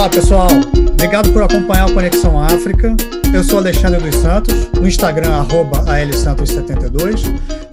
[0.00, 0.48] Olá, pessoal.
[0.92, 2.96] Obrigado por acompanhar o Conexão África.
[3.34, 7.20] Eu sou Alexandre dos Santos, no Instagram, arroba ALSantos72.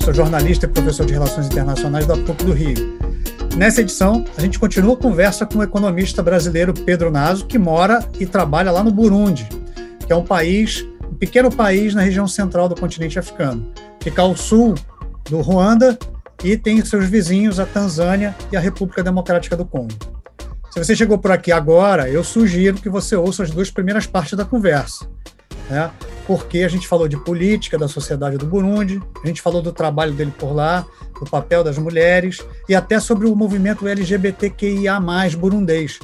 [0.03, 2.99] Sou jornalista e professor de Relações Internacionais da PUC do Rio.
[3.55, 8.05] Nessa edição, a gente continua a conversa com o economista brasileiro Pedro Naso, que mora
[8.19, 9.47] e trabalha lá no Burundi,
[10.05, 13.71] que é um país, um pequeno país na região central do continente africano.
[14.01, 14.75] Fica ao sul
[15.29, 15.97] do Ruanda
[16.43, 20.16] e tem seus vizinhos a Tanzânia e a República Democrática do Congo.
[20.77, 24.37] Se você chegou por aqui agora, eu sugiro que você ouça as duas primeiras partes
[24.37, 25.09] da conversa.
[25.67, 25.89] Né?
[26.27, 30.13] Porque a gente falou de política da sociedade do Burundi, a gente falou do trabalho
[30.13, 30.85] dele por lá,
[31.19, 34.99] do papel das mulheres e até sobre o movimento LGBTQIA,
[35.35, 35.97] burundês,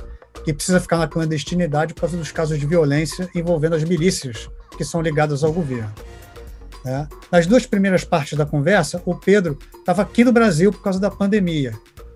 [0.44, 4.84] que precisa ficar na clandestinidade por causa dos casos de violência envolvendo as milícias que
[4.84, 5.94] são ligadas ao governo.
[6.84, 7.08] Né?
[7.32, 11.12] Nas duas primeiras partes da conversa, o Pedro estava aqui no Brasil por causa da
[11.12, 11.74] pandemia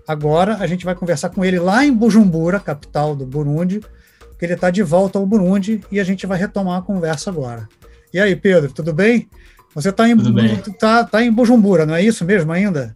[0.08, 3.80] Agora a gente vai conversar com ele lá em Bujumbura, capital do Burundi,
[4.38, 7.68] que ele está de volta ao Burundi e a gente vai retomar a conversa agora.
[8.12, 9.28] E aí, Pedro, tudo bem?
[9.74, 10.16] Você está em,
[10.78, 12.94] tá, tá em Bujumbura, não é isso mesmo ainda?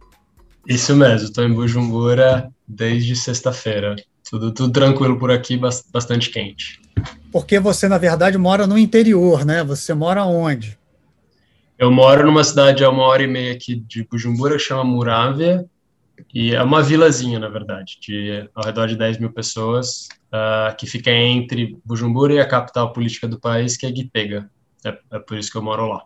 [0.67, 3.95] Isso mesmo, estou em Bujumbura desde sexta-feira.
[4.27, 5.55] Tudo, tudo tranquilo por aqui,
[5.91, 6.81] bastante quente.
[7.31, 9.63] Porque você, na verdade, mora no interior, né?
[9.63, 10.79] Você mora onde?
[11.77, 15.65] Eu moro numa cidade a uma hora e meia aqui de Bujumbura, que chama Muravia,
[16.33, 20.85] e é uma vilazinha, na verdade, de ao redor de 10 mil pessoas, uh, que
[20.85, 24.49] fica entre Bujumbura e a capital política do país, que é Gitega.
[24.85, 26.03] É, é por isso que eu moro lá.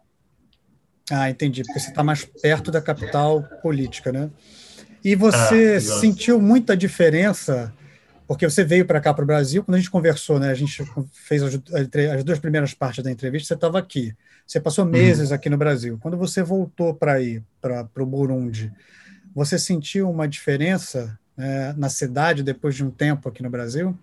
[1.09, 4.29] Ah, entendi, porque você está mais perto da capital política, né?
[5.03, 7.73] E você ah, sentiu muita diferença,
[8.27, 10.49] porque você veio para cá, para o Brasil, quando a gente conversou, né?
[10.49, 11.59] A gente fez as,
[12.13, 14.13] as duas primeiras partes da entrevista, você estava aqui.
[14.45, 14.91] Você passou uhum.
[14.91, 15.97] meses aqui no Brasil.
[16.01, 18.71] Quando você voltou para ir para o Burundi,
[19.37, 23.95] você sentiu uma diferença é, na cidade depois de um tempo aqui no Brasil?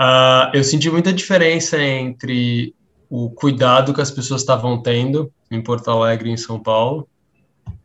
[0.00, 2.74] Uh, eu senti muita diferença entre
[3.10, 7.06] o cuidado que as pessoas estavam tendo em Porto Alegre e em São Paulo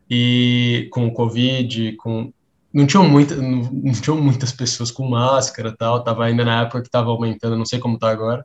[0.08, 2.32] e com o Covid, com
[2.72, 6.80] não tinham muita, não, não tinham muitas pessoas com máscara tal, tava ainda na época
[6.80, 8.44] que estava aumentando, não sei como está agora.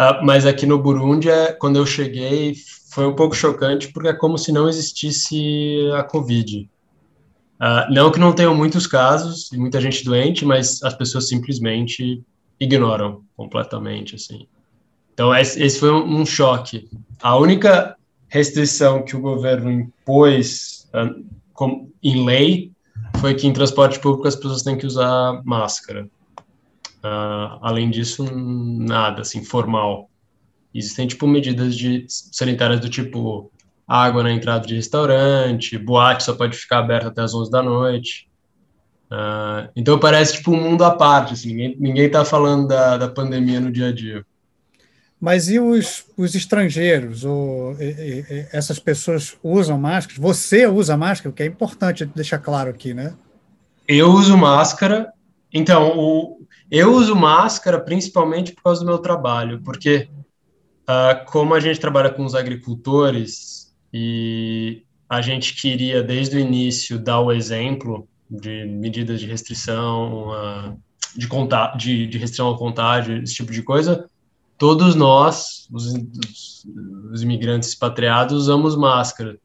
[0.00, 2.54] Uh, mas aqui no Burundi, é, quando eu cheguei,
[2.90, 6.70] foi um pouco chocante, porque é como se não existisse a Covid.
[7.60, 12.22] Uh, não que não tenham muitos casos e muita gente doente, mas as pessoas simplesmente
[12.58, 14.46] ignoram completamente, assim.
[15.12, 16.88] Então, esse, foi um, choque.
[17.20, 17.94] A única
[18.28, 20.88] restrição que o governo impôs
[21.52, 22.72] com, em lei
[23.20, 26.08] foi que em transporte público as pessoas têm que usar máscara.
[27.02, 30.10] Uh, além disso, nada, assim, formal.
[30.74, 33.50] Existem, tipo, medidas de sanitárias do tipo
[33.86, 38.28] água na entrada de restaurante, boate só pode ficar aberta até as 11 da noite.
[39.10, 43.08] Uh, então parece, tipo, um mundo à parte, assim, ninguém, ninguém tá falando da, da
[43.08, 44.24] pandemia no dia a dia.
[45.20, 47.24] Mas e os, os estrangeiros?
[47.24, 50.18] Ou, e, e, essas pessoas usam máscaras?
[50.18, 53.14] Você usa máscara, o que é importante deixar claro aqui, né?
[53.88, 55.12] Eu uso máscara.
[55.52, 60.08] Então, o, eu uso máscara principalmente por causa do meu trabalho, porque
[60.82, 66.98] uh, como a gente trabalha com os agricultores e a gente queria desde o início
[66.98, 70.80] dar o exemplo de medidas de restrição, uh,
[71.16, 71.26] de,
[71.76, 74.08] de, de restrição ao contágio, esse tipo de coisa,
[74.56, 76.66] todos nós, os, os,
[77.12, 79.36] os imigrantes expatriados, usamos máscara,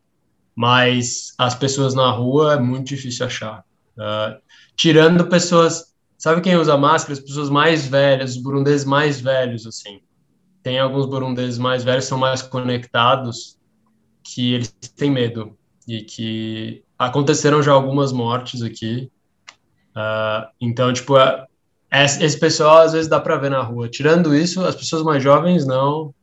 [0.56, 3.66] mas as pessoas na rua é muito difícil achar.
[3.98, 4.40] Uh,
[4.76, 7.14] tirando pessoas Sabe quem usa máscara?
[7.14, 10.02] As pessoas mais velhas, os burundeses mais velhos, assim.
[10.64, 13.58] Tem alguns burundeses mais velhos, são mais conectados,
[14.24, 15.58] que eles têm medo.
[15.88, 19.12] E que aconteceram já algumas mortes aqui.
[19.96, 21.14] Uh, então, tipo,
[21.92, 23.88] esse pessoal às vezes dá para ver na rua.
[23.88, 26.14] Tirando isso, as pessoas mais jovens não,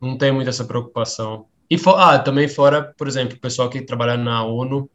[0.00, 1.46] não tem muito essa preocupação.
[1.68, 4.88] E for, ah, também fora, por exemplo, o pessoal que trabalha na ONU,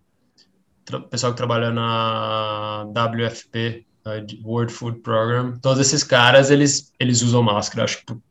[1.10, 3.86] pessoal que trabalha na WFP,
[4.44, 8.22] World Food Program, todos esses caras, eles, eles usam máscara, acho que por,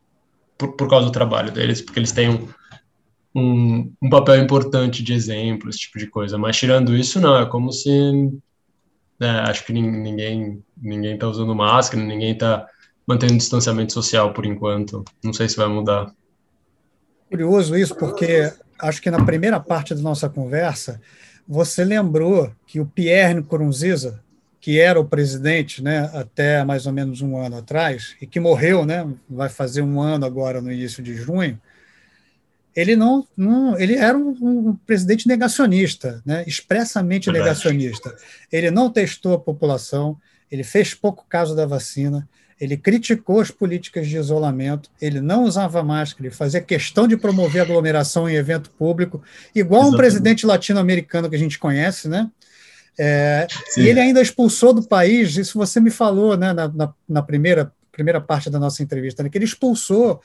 [0.58, 2.48] por, por causa do trabalho deles, porque eles têm um,
[3.34, 6.36] um, um, papel importante de exemplo, esse tipo de coisa.
[6.36, 7.90] Mas tirando isso, não, é como se.
[9.20, 12.66] É, acho que ninguém ninguém está usando máscara, ninguém está
[13.06, 15.04] mantendo distanciamento social por enquanto.
[15.22, 16.12] Não sei se vai mudar.
[17.28, 21.00] Curioso isso, porque acho que na primeira parte da nossa conversa
[21.46, 24.22] você lembrou que o Pierre Nkurunziza,
[24.60, 28.84] que era o presidente né, até mais ou menos um ano atrás, e que morreu,
[28.84, 31.58] né, vai fazer um ano agora no início de junho,
[32.76, 37.44] ele não, não ele era um, um presidente negacionista, né, expressamente Verdade.
[37.44, 38.14] negacionista.
[38.52, 40.16] Ele não testou a população,
[40.50, 42.28] ele fez pouco caso da vacina,
[42.60, 47.62] ele criticou as políticas de isolamento, ele não usava máscara, ele fazia questão de promover
[47.62, 49.22] aglomeração em evento público,
[49.54, 49.94] igual Exatamente.
[49.94, 52.30] um presidente latino-americano que a gente conhece, né?
[53.02, 53.46] É,
[53.78, 57.72] e ele ainda expulsou do país, isso você me falou né, na, na, na primeira,
[57.90, 60.20] primeira parte da nossa entrevista, né, que ele expulsou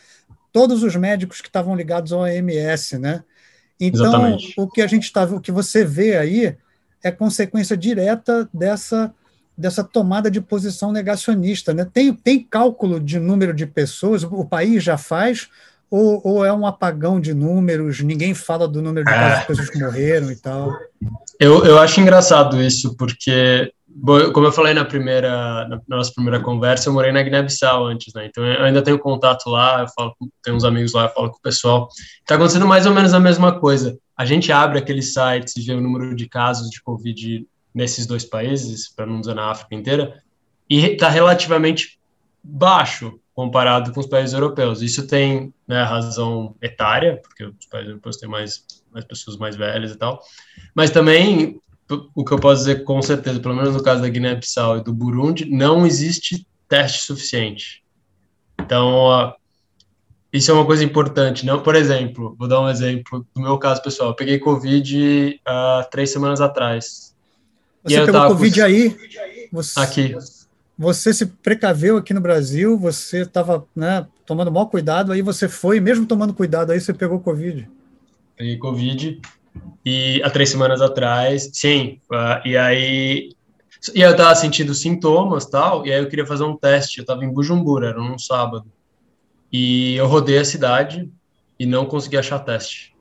[0.52, 3.24] todos os médicos que estavam ligados ao OMS, né?
[3.80, 4.54] Então, Exatamente.
[4.58, 6.58] o que a gente está, o que você vê aí
[7.02, 9.14] é consequência direta dessa
[9.58, 11.74] dessa tomada de posição negacionista.
[11.74, 11.86] Né?
[11.86, 15.48] Tem, tem cálculo de número de pessoas, o país já faz,
[15.96, 19.70] ou, ou é um apagão de números, ninguém fala do número de casos de pessoas
[19.70, 20.74] que morreram e tal?
[21.40, 23.72] Eu, eu acho engraçado isso, porque,
[24.34, 28.26] como eu falei na primeira na nossa primeira conversa, eu morei na Guiné-Bissau antes, né?
[28.26, 30.14] Então eu ainda tenho contato lá, eu falo,
[30.44, 31.88] tenho uns amigos lá, eu falo com o pessoal.
[32.20, 33.98] Está acontecendo mais ou menos a mesma coisa.
[34.18, 38.26] A gente abre aqueles sites e vê o número de casos de Covid nesses dois
[38.26, 40.22] países, para não dizer na África inteira,
[40.70, 42.00] e está relativamente
[42.44, 44.82] baixo comparado com os países europeus.
[44.82, 49.92] Isso tem né, razão etária, porque os países europeus têm mais, mais pessoas mais velhas
[49.92, 50.22] e tal,
[50.74, 51.62] mas também
[52.16, 54.94] o que eu posso dizer com certeza, pelo menos no caso da Guiné-Bissau e do
[54.94, 57.84] Burundi, não existe teste suficiente.
[58.60, 59.36] Então,
[60.34, 61.46] isso é uma coisa importante.
[61.46, 64.10] Não, por exemplo, vou dar um exemplo do meu caso pessoal.
[64.10, 67.14] Eu peguei Covid há uh, três semanas atrás.
[67.84, 68.66] Você pegou Covid com...
[68.66, 68.98] aí?
[69.52, 70.14] Você, aqui.
[70.14, 70.45] Você
[71.14, 76.06] se precaveu aqui no Brasil, você estava né, tomando maior cuidado, aí você foi, mesmo
[76.06, 77.70] tomando cuidado, aí você pegou Covid.
[78.36, 79.22] Peguei Covid,
[79.86, 83.30] e há três semanas atrás, sim, uh, e aí
[83.94, 87.24] e eu estava sentindo sintomas tal, e aí eu queria fazer um teste, eu estava
[87.24, 88.66] em Bujumbura, era num sábado,
[89.52, 91.10] e eu rodei a cidade
[91.60, 92.95] e não consegui achar teste.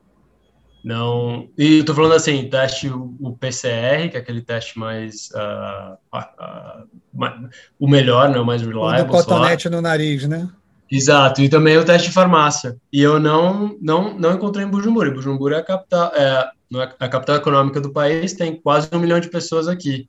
[0.85, 1.49] Não.
[1.57, 5.31] E eu tô falando assim, teste o, PCR, que é aquele teste mais.
[5.31, 6.83] Uh, uh,
[7.23, 7.49] uh,
[7.79, 8.39] o melhor, né?
[8.39, 9.01] O mais reliable.
[9.01, 10.47] O do cotonete no nariz, né?
[10.89, 12.77] Exato, e também o teste de farmácia.
[12.93, 15.09] E eu não não, não encontrei em Bujumbura.
[15.09, 19.19] Bujumbura é a capital, é, é a capital econômica do país, tem quase um milhão
[19.19, 20.07] de pessoas aqui.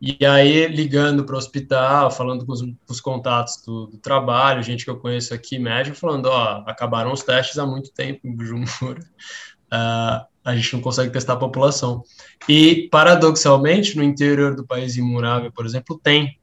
[0.00, 4.62] E aí, ligando para o hospital, falando com os, com os contatos do, do, trabalho,
[4.62, 8.34] gente que eu conheço aqui, médico, falando: ó, acabaram os testes há muito tempo em
[8.34, 9.02] Bujumbura
[9.72, 12.02] uh, a gente não consegue testar a população.
[12.48, 16.38] E, paradoxalmente, no interior do país imurável, por exemplo, tem.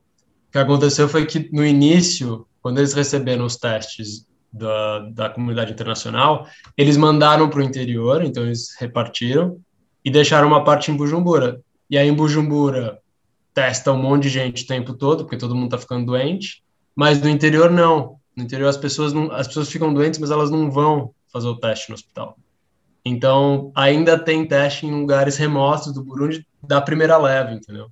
[0.48, 5.72] O que aconteceu foi que, no início, quando eles receberam os testes da, da comunidade
[5.72, 9.60] internacional, eles mandaram para o interior, então eles repartiram,
[10.04, 11.62] e deixaram uma parte em Bujumbura.
[11.90, 13.00] E aí, em Bujumbura,
[13.54, 16.64] testa um monte de gente o tempo todo, porque todo mundo está ficando doente,
[16.96, 18.18] mas no interior, não.
[18.36, 21.58] No interior, as pessoas, não, as pessoas ficam doentes, mas elas não vão fazer o
[21.58, 22.38] teste no hospital.
[23.04, 27.88] Então, ainda tem teste em lugares remotos do Burundi da primeira leva, entendeu?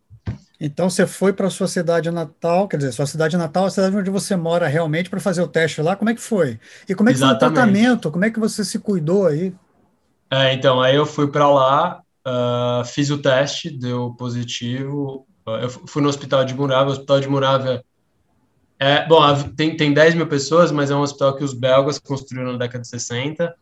[0.60, 3.72] Então, você foi para a sua cidade natal, quer dizer, sua cidade natal é a
[3.72, 5.96] cidade onde você mora realmente para fazer o teste lá.
[5.96, 6.60] Como é que foi?
[6.90, 7.40] E como é que Exatamente.
[7.40, 8.12] foi o tratamento?
[8.12, 9.54] Como é que você se cuidou aí?
[10.32, 15.28] É, então, aí eu fui para lá, uh, fiz o teste, deu positivo.
[15.48, 16.90] Uh, eu fui no hospital de Murávia.
[16.90, 17.84] O hospital de Murávia
[18.80, 19.22] é, bom,
[19.56, 22.82] tem, tem 10 mil pessoas, mas é um hospital que os belgas construíram na década
[22.82, 23.56] de 60.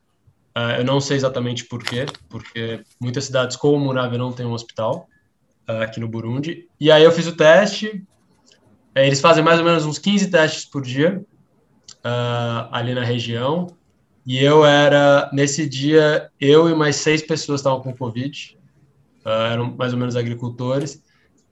[0.58, 4.54] Uh, eu não sei exatamente por quê, porque muitas cidades como Muravia não tem um
[4.54, 5.08] hospital
[5.68, 6.70] uh, aqui no Burundi.
[6.80, 8.06] E aí eu fiz o teste.
[8.94, 11.22] É, eles fazem mais ou menos uns 15 testes por dia
[12.06, 13.68] uh, ali na região.
[14.26, 18.58] E eu era, nesse dia, eu e mais seis pessoas estavam com Covid.
[19.26, 21.04] eram mais ou menos agricultores.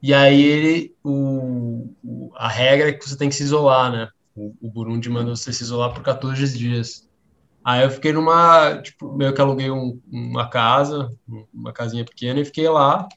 [0.02, 4.08] E aí ele, o, o, a regra é que você tem que se isolar, né?
[4.34, 7.08] O, o Burundi manda você se isolar por 14 dias.
[7.64, 11.10] Aí eu fiquei numa, tipo, meio que aluguei um, uma casa,
[11.52, 13.08] uma casinha pequena e fiquei lá.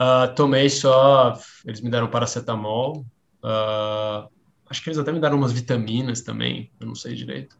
[0.00, 3.06] Uh, tomei só, eles me deram paracetamol.
[3.42, 4.28] Uh,
[4.68, 7.56] acho que eles até me deram umas vitaminas também, eu não sei direito.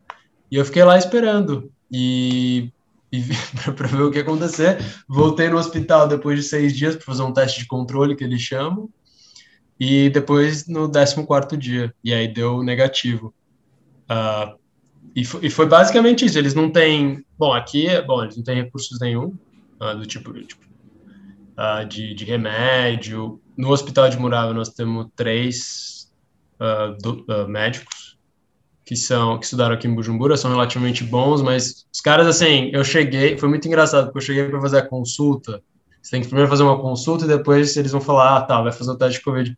[0.51, 1.73] E eu fiquei lá esperando.
[1.91, 2.71] E,
[3.11, 3.23] e
[3.75, 4.79] para ver o que ia acontecer.
[5.09, 8.43] Voltei no hospital depois de seis dias para fazer um teste de controle que eles
[8.43, 8.91] chamam.
[9.79, 11.95] E depois no 14 dia.
[12.05, 13.35] E aí deu negativo.
[14.05, 14.60] Uh,
[15.15, 16.39] e foi, e foi, basicamente isso.
[16.39, 17.25] Eles não têm.
[17.39, 19.37] Bom, aqui, bom, eles não têm recursos nenhum,
[19.81, 20.65] uh, do tipo, tipo
[21.59, 23.41] uh, de, de remédio.
[23.57, 26.11] No hospital de Murava nós temos três
[26.61, 28.19] uh, do, médicos
[28.85, 32.83] que são que estudaram aqui em Bujumbura, são relativamente bons, mas os caras, assim, eu
[32.83, 35.63] cheguei, foi muito engraçado, porque eu cheguei para fazer a consulta.
[36.03, 38.73] Você tem que primeiro fazer uma consulta e depois eles vão falar, ah, tá, vai
[38.73, 39.57] fazer o teste de Covid.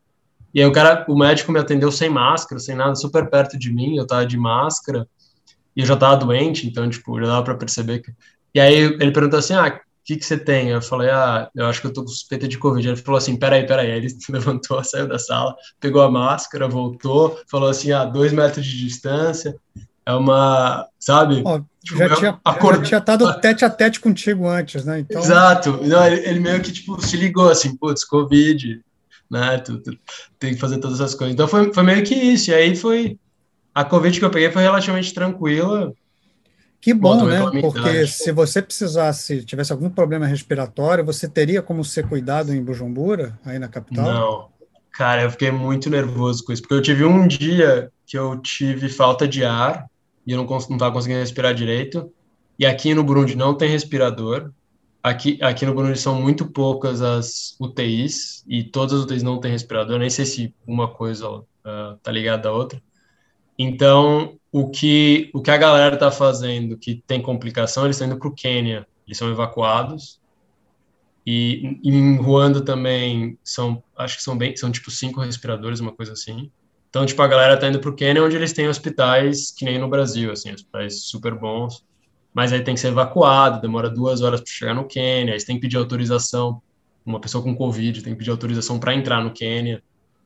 [0.53, 3.73] E aí o cara, o médico me atendeu sem máscara, sem nada, super perto de
[3.73, 5.09] mim, eu tava de máscara
[5.77, 8.13] e eu já tava doente, então, tipo, já dava para perceber que...
[8.55, 10.71] E aí ele perguntou assim, ah, que, que você tem?
[10.71, 12.89] Eu falei, ah, eu acho que eu tô com suspeita de Covid.
[12.89, 13.93] Ele falou assim, peraí, peraí.
[13.93, 18.65] Aí ele levantou, saiu da sala, pegou a máscara, voltou, falou assim, ah, dois metros
[18.67, 19.57] de distância.
[20.05, 21.43] É uma, sabe?
[21.47, 22.81] Oh, tipo, já, tinha, acord...
[22.81, 25.01] já tinha estado tete a tete contigo antes, né?
[25.01, 25.23] Então...
[25.23, 25.79] Exato.
[25.81, 28.81] Não, ele, ele, meio que, tipo, se ligou assim, putz, Covid,
[29.31, 29.59] né?
[29.59, 29.97] Tu, tu,
[30.41, 31.33] tem que fazer todas essas coisas.
[31.33, 32.51] Então foi, foi meio que isso.
[32.51, 33.17] E aí foi...
[33.75, 35.93] A Covid que eu peguei foi relativamente tranquila
[36.83, 37.39] que bom, né?
[37.61, 43.39] Porque se você precisasse, tivesse algum problema respiratório, você teria como ser cuidado em Bujumbura,
[43.45, 44.05] aí na capital?
[44.05, 44.49] Não.
[44.91, 48.89] Cara, eu fiquei muito nervoso com isso, porque eu tive um dia que eu tive
[48.89, 49.89] falta de ar
[50.27, 52.13] e eu não estava conseguindo respirar direito.
[52.59, 54.51] E aqui no Burundi não tem respirador.
[55.01, 59.53] Aqui, aqui no Burundi são muito poucas as UTIs e todas as UTIs não têm
[59.53, 60.01] respirador.
[60.01, 61.45] Nem sei se uma coisa uh,
[62.03, 62.83] tá ligada à outra.
[63.59, 68.19] Então, o que, o que a galera está fazendo que tem complicação, eles estão indo
[68.19, 70.21] para o Quênia, eles são evacuados.
[71.27, 76.13] E, em Ruanda também são, acho que são bem, são tipo cinco respiradores, uma coisa
[76.13, 76.51] assim.
[76.91, 79.79] Então, tipo, a galera tá indo para o Quênia, onde eles têm hospitais que nem
[79.79, 81.85] no Brasil, assim, hospitais super bons.
[82.35, 85.47] Mas aí tem que ser evacuado, demora duas horas para chegar no Quênia, aí você
[85.47, 86.61] tem que pedir autorização.
[87.05, 89.83] Uma pessoa com Covid tem que pedir autorização para entrar no Quênia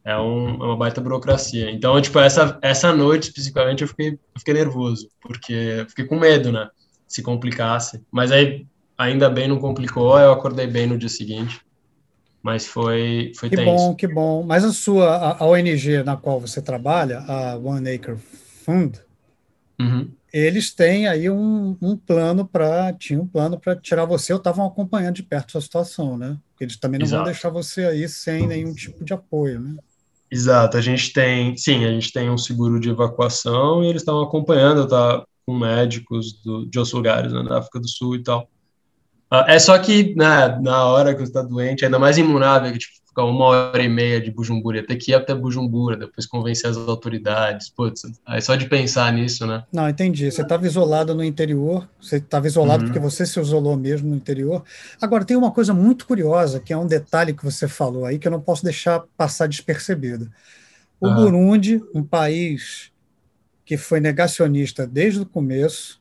[0.06, 1.68] é, um, é uma baita burocracia.
[1.68, 6.52] Então, tipo, essa, essa noite especificamente eu fiquei, eu fiquei nervoso, porque fiquei com medo,
[6.52, 6.70] né?
[7.08, 8.00] Se complicasse.
[8.08, 8.64] Mas aí,
[8.96, 11.60] ainda bem, não complicou, eu acordei bem no dia seguinte.
[12.40, 13.68] Mas foi, foi que tenso.
[13.68, 14.44] bom, que bom.
[14.44, 18.16] Mas a sua, a, a ONG na qual você trabalha, a One Acre
[18.64, 19.00] Fund,
[19.80, 20.08] uhum.
[20.32, 24.64] eles têm aí um, um plano para, tinha um plano para tirar você, eu estavam
[24.64, 26.38] acompanhando de perto a situação, né?
[26.60, 27.24] Eles também não Exato.
[27.24, 29.76] vão deixar você aí sem nenhum tipo de apoio, né?
[30.30, 34.20] Exato, a gente tem, sim, a gente tem um seguro de evacuação e eles estão
[34.20, 38.48] acompanhando, tá com médicos do, de outros lugares, né, da África do Sul e tal.
[39.30, 42.78] Uh, é só que, né, na hora que você está doente, ainda mais imunável, que
[42.78, 46.68] tipo, ficar uma hora e meia de Bujumbura, ter que ir até Bujumbura, depois convencer
[46.68, 49.64] as autoridades, putz, aí só de pensar nisso, né?
[49.72, 52.88] Não, entendi, você estava isolado no interior, você estava isolado uhum.
[52.90, 54.62] porque você se isolou mesmo no interior.
[55.00, 58.28] Agora, tem uma coisa muito curiosa, que é um detalhe que você falou aí, que
[58.28, 60.30] eu não posso deixar passar despercebido.
[61.00, 61.14] O uhum.
[61.14, 62.92] Burundi, um país
[63.64, 66.00] que foi negacionista desde o começo,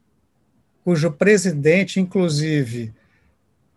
[0.84, 2.94] cujo presidente, inclusive,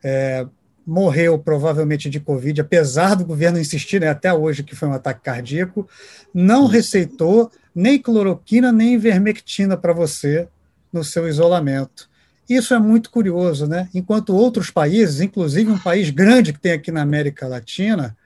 [0.03, 0.47] é,
[0.87, 5.21] morreu provavelmente de Covid, apesar do governo insistir né, até hoje que foi um ataque
[5.23, 5.89] cardíaco,
[6.33, 10.49] não receitou nem cloroquina nem ivermectina para você
[10.93, 12.09] no seu isolamento.
[12.49, 13.91] Isso é muito curioso, né?
[13.95, 18.17] Enquanto outros países, inclusive um país grande que tem aqui na América Latina,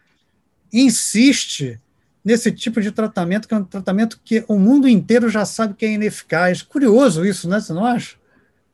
[0.72, 1.80] insiste
[2.24, 5.84] nesse tipo de tratamento, que é um tratamento que o mundo inteiro já sabe que
[5.84, 6.62] é ineficaz.
[6.62, 7.58] Curioso isso, né?
[7.58, 8.14] Você não acha?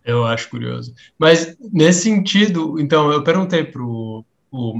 [0.08, 0.94] Eu acho curioso.
[1.18, 4.24] Mas, nesse sentido, então, eu perguntei para o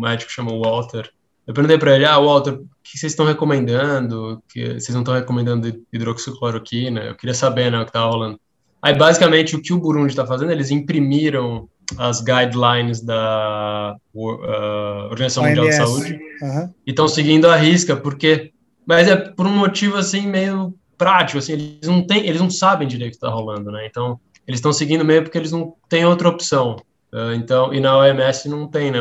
[0.01, 1.11] médico que chamou Walter,
[1.47, 4.43] eu perguntei para ele, ah, Walter, o que vocês estão recomendando?
[4.49, 7.01] Que vocês não estão recomendando hidroxicloroquina?
[7.01, 8.41] Eu queria saber, né, o que estava rolando.
[8.81, 11.69] Aí, basicamente, o que o Burundi está fazendo, eles imprimiram
[11.99, 16.73] as guidelines da uh, Organização Mundial de Saúde uhum.
[16.87, 18.51] e estão seguindo a risca, porque...
[18.87, 22.89] Mas é por um motivo, assim, meio prático, assim, eles não, têm, eles não sabem
[22.89, 23.87] direito o que está rolando, né?
[23.87, 26.77] Então, eles estão seguindo meio porque eles não têm outra opção.
[27.13, 28.99] Uh, então, e na OMS não tem, né?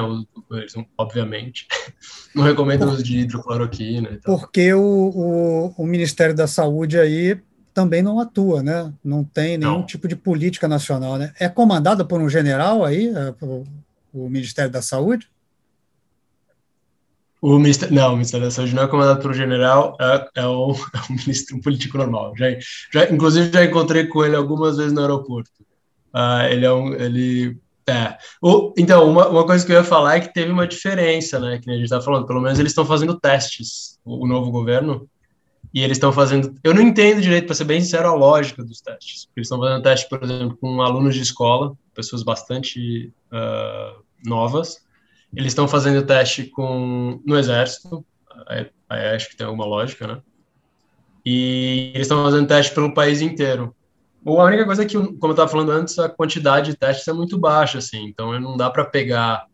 [0.52, 1.68] Eles, obviamente,
[2.36, 4.10] não recomendam o uso de hidrocloroquina.
[4.12, 4.38] Então.
[4.38, 7.40] Porque o, o, o, Ministério da Saúde aí
[7.74, 8.94] também não atua, né?
[9.04, 9.86] Não tem nenhum não.
[9.86, 11.34] tipo de política nacional, né?
[11.40, 13.10] É comandado por um general aí,
[13.42, 13.64] o,
[14.14, 15.30] o Ministério da Saúde?
[17.48, 20.74] O ministério, não, o Ministério da Saúde não é comandado um general, é, é, o,
[20.94, 22.34] é ministro um político normal.
[22.36, 22.48] Já,
[22.92, 25.50] já, inclusive, já encontrei com ele algumas vezes no aeroporto.
[26.14, 26.94] Uh, ele é um.
[26.94, 28.18] Ele, é.
[28.42, 31.58] O, então, uma, uma coisa que eu ia falar é que teve uma diferença, né?
[31.64, 32.28] Que a gente está falando.
[32.28, 35.10] Pelo menos eles estão fazendo testes, o, o, novo governo,
[35.74, 36.54] e eles estão fazendo.
[36.62, 39.30] Eu não entendo direito, para ser bem sincero, a lógica dos testes.
[39.38, 44.86] Eles estão fazendo teste, por exemplo, com alunos de escola, pessoas bastante uh, novas
[45.36, 48.06] eles estão fazendo teste com no exército,
[48.48, 50.22] aí, aí acho que tem alguma lógica, né?
[51.26, 53.76] E eles estão fazendo teste pelo país inteiro.
[54.24, 57.08] Ou a única coisa é que, como eu estava falando antes, a quantidade de testes
[57.08, 59.46] é muito baixa, assim, então não dá para pegar.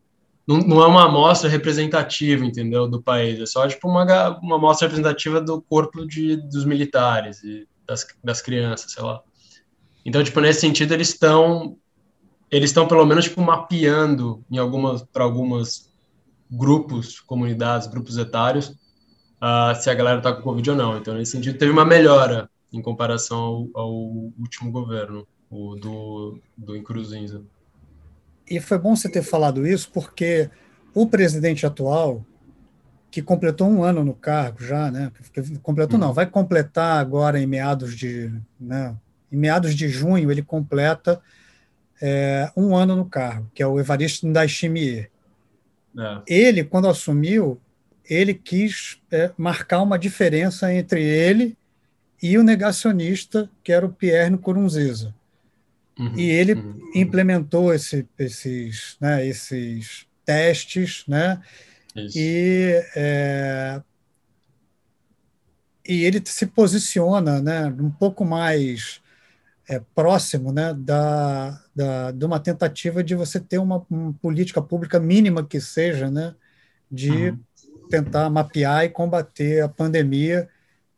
[0.47, 4.03] Não, não, é uma amostra representativa, entendeu, do país, é só tipo uma,
[4.39, 9.21] uma amostra representativa do corpo de, dos militares e das, das crianças, sei lá.
[10.05, 11.77] Então, tipo, nesse sentido, eles estão
[12.53, 15.91] eles estão pelo menos tipo mapeando em algumas para algumas
[16.49, 18.69] grupos, comunidades, grupos etários,
[19.41, 20.97] uh, se a galera está com covid ou não.
[20.97, 23.91] Então nesse sentido teve uma melhora em comparação ao, ao
[24.39, 27.41] último governo, o do do Incruzinza.
[28.47, 30.49] e foi bom você ter falado isso, porque
[30.93, 32.23] o presidente atual,
[33.09, 35.11] que completou um ano no cargo já, né?
[35.63, 36.13] Completou não, uhum.
[36.13, 38.95] vai completar agora em meados de, né?
[39.31, 41.19] Em meados de junho ele completa
[42.05, 45.07] é, um ano no cargo, que é o Evaristo Ndayishimiye.
[45.97, 46.21] É.
[46.27, 47.57] Ele, quando assumiu,
[48.09, 51.55] ele quis é, marcar uma diferença entre ele
[52.21, 55.15] e o negacionista, que era o Pierre Nkurunziza.
[55.97, 56.91] Uhum, e ele uhum, uhum.
[56.93, 61.41] implementou esse, esses, né, esses testes, né?
[61.95, 63.81] E, é,
[65.87, 69.02] e ele se posiciona né, um pouco mais
[69.67, 74.99] é, próximo né, da, da, de uma tentativa de você ter uma, uma política pública
[74.99, 76.35] mínima que seja, né,
[76.91, 77.39] de uhum.
[77.89, 80.49] tentar mapear e combater a pandemia,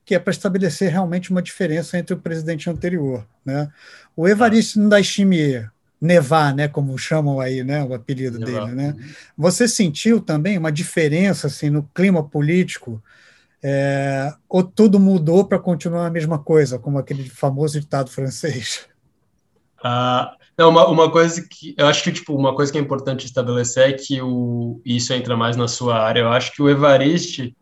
[0.04, 3.26] que é para estabelecer realmente uma diferença entre o presidente anterior.
[3.44, 3.72] Né?
[4.16, 5.68] O Evaristo Ndayishimiye,
[6.02, 8.66] Nevar, né, como chamam aí, né, o apelido Nevar.
[8.66, 8.96] dele, né?
[9.36, 13.02] Você sentiu também uma diferença assim no clima político?
[13.68, 18.88] É, ou tudo mudou para continuar a mesma coisa, como aquele famoso ditado francês?
[19.84, 23.26] Ah, não, uma, uma coisa que eu acho que tipo uma coisa que é importante
[23.26, 26.20] estabelecer é que o isso entra mais na sua área.
[26.20, 27.56] Eu acho que o Evariste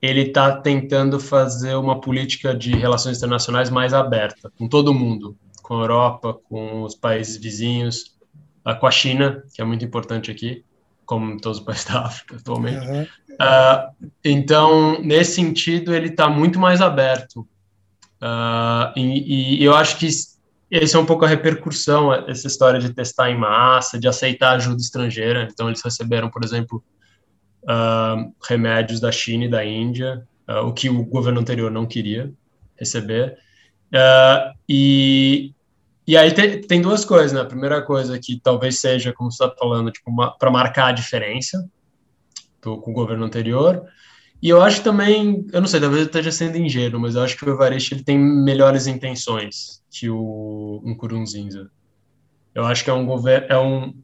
[0.00, 5.76] ele está tentando fazer uma política de relações internacionais mais aberta com todo mundo, com
[5.76, 8.16] a Europa, com os países vizinhos,
[8.80, 10.64] com a China, que é muito importante aqui,
[11.12, 12.86] como todos os países da África atualmente.
[12.86, 13.02] Uhum.
[13.02, 17.40] Uh, então, nesse sentido, ele está muito mais aberto.
[18.22, 22.94] Uh, e, e, eu acho que esse é um pouco a repercussão, essa história de
[22.94, 25.48] testar em massa, de aceitar ajuda estrangeira.
[25.52, 26.82] Então, eles receberam, por exemplo,
[27.64, 30.26] uh, remédios da China e da Índia,
[30.64, 32.30] o que o governo anterior não queria
[32.76, 33.38] receber.
[34.68, 35.52] e,
[36.12, 37.40] e aí tem, tem, duas coisas, né?
[37.40, 41.66] A primeira coisa que talvez seja, como você está falando, tipo, para marcar a diferença
[42.60, 43.82] do, com o governo anterior.
[44.42, 47.34] E eu acho também, eu não sei, talvez eu esteja sendo ingênuo, mas eu acho
[47.34, 51.70] que o Evaristo ele tem melhores intenções que o Nkurunziza.
[52.54, 53.94] Eu acho que é um governo, é um,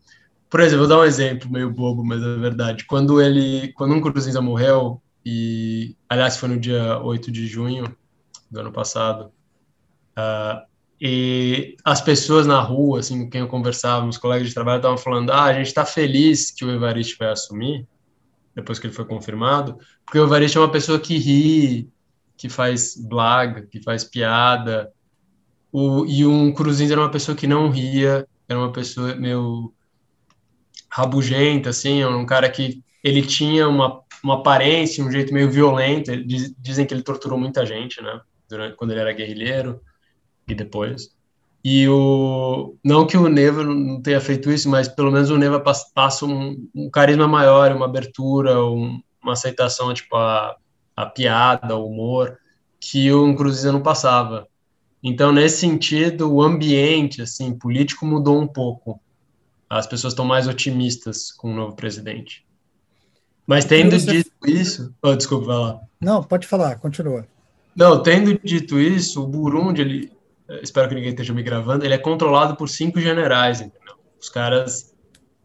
[0.49, 2.87] por exemplo, vou dar um exemplo meio bobo, mas é verdade.
[2.87, 7.95] Quando ele, quando Nkurunziza morreu e, aliás, foi no dia 8 de junho
[8.51, 9.31] do ano passado,
[10.17, 10.68] uh,
[11.01, 14.99] e as pessoas na rua, assim, com quem eu conversava, os colegas de trabalho estavam
[14.99, 17.87] falando: ah, a gente está feliz que o Evaristo vai assumir,
[18.55, 21.89] depois que ele foi confirmado, porque o Evaristo é uma pessoa que ri,
[22.37, 24.93] que faz blaga, que faz piada,
[25.71, 29.73] o, e um Cruzinho era uma pessoa que não ria, era uma pessoa meio
[30.91, 36.53] rabugenta, assim, um cara que ele tinha uma, uma aparência, um jeito meio violento, diz,
[36.59, 39.81] dizem que ele torturou muita gente, né, durante, quando ele era guerrilheiro,
[40.49, 41.17] e depois.
[41.65, 45.63] E o não que o Neva não tenha feito isso, mas pelo menos o Neva
[45.95, 50.57] passa um, um carisma maior, uma abertura, um, uma aceitação tipo a,
[50.97, 52.39] a piada, o humor
[52.81, 54.47] que o Cruzeiro não passava.
[55.03, 59.01] Então nesse sentido, o ambiente assim político mudou um pouco.
[59.69, 62.47] As pessoas estão mais otimistas com o novo presidente.
[63.47, 64.23] Mas tendo você...
[64.23, 65.81] dito isso, oh, desculpa, vai lá.
[66.01, 67.27] Não, pode falar, continua.
[67.75, 70.18] Não, tendo dito isso, o Burundi ele
[70.63, 73.97] espero que ninguém esteja me gravando, ele é controlado por cinco generais, entendeu?
[74.21, 74.95] Os caras,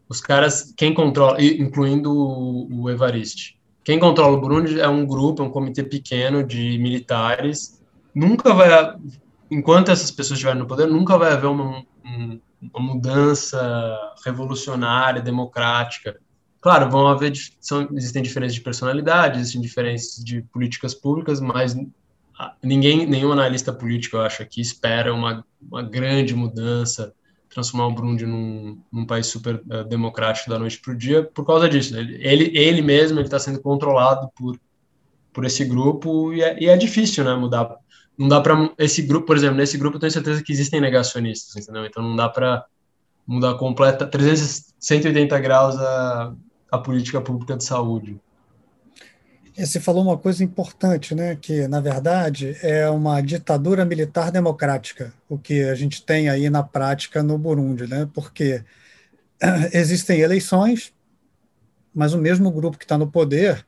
[0.08, 5.42] os caras, quem controla, incluindo o, o Evariste, quem controla o Burundi é um grupo,
[5.42, 7.82] é um comitê pequeno de militares.
[8.14, 8.70] Nunca vai,
[9.50, 16.18] enquanto essas pessoas estiverem no poder, nunca vai haver uma, uma mudança revolucionária, democrática.
[16.62, 21.76] Claro, vão haver, são, existem diferenças de personalidade, existem diferenças de políticas públicas, mas
[22.62, 27.14] ninguém, nenhum analista político, eu acho, aqui espera uma, uma grande mudança,
[27.48, 31.46] transformar o Burundi num, num país super uh, democrático da noite para o dia, por
[31.46, 31.96] causa disso.
[31.96, 34.58] Ele, ele, ele mesmo está sendo controlado por,
[35.32, 37.76] por esse grupo e é, e é difícil, né, mudar.
[38.18, 41.62] Não dá para esse grupo, por exemplo, nesse grupo eu tenho certeza que existem negacionistas,
[41.62, 41.86] entendeu?
[41.86, 42.64] Então não dá para
[43.26, 46.34] mudar completa 300, 180 graus a,
[46.70, 48.20] a política pública de saúde.
[49.56, 51.36] Você falou uma coisa importante, né?
[51.36, 56.62] que, na verdade, é uma ditadura militar democrática, o que a gente tem aí na
[56.62, 58.08] prática no Burundi, né?
[58.12, 58.64] porque
[59.72, 60.92] existem eleições,
[61.94, 63.64] mas o mesmo grupo que está no poder,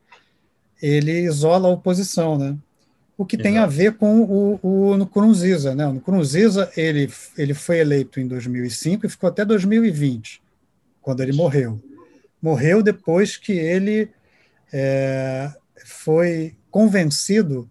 [0.82, 2.56] ele isola a oposição, né?
[3.16, 3.48] o que Exato.
[3.48, 5.72] tem a ver com o, o Nkurunziza.
[5.72, 5.86] Né?
[5.86, 10.42] O Nkurunziza ele, ele foi eleito em 2005 e ficou até 2020,
[11.00, 11.80] quando ele morreu.
[12.42, 14.10] Morreu depois que ele...
[14.72, 15.48] É,
[15.84, 17.70] foi convencido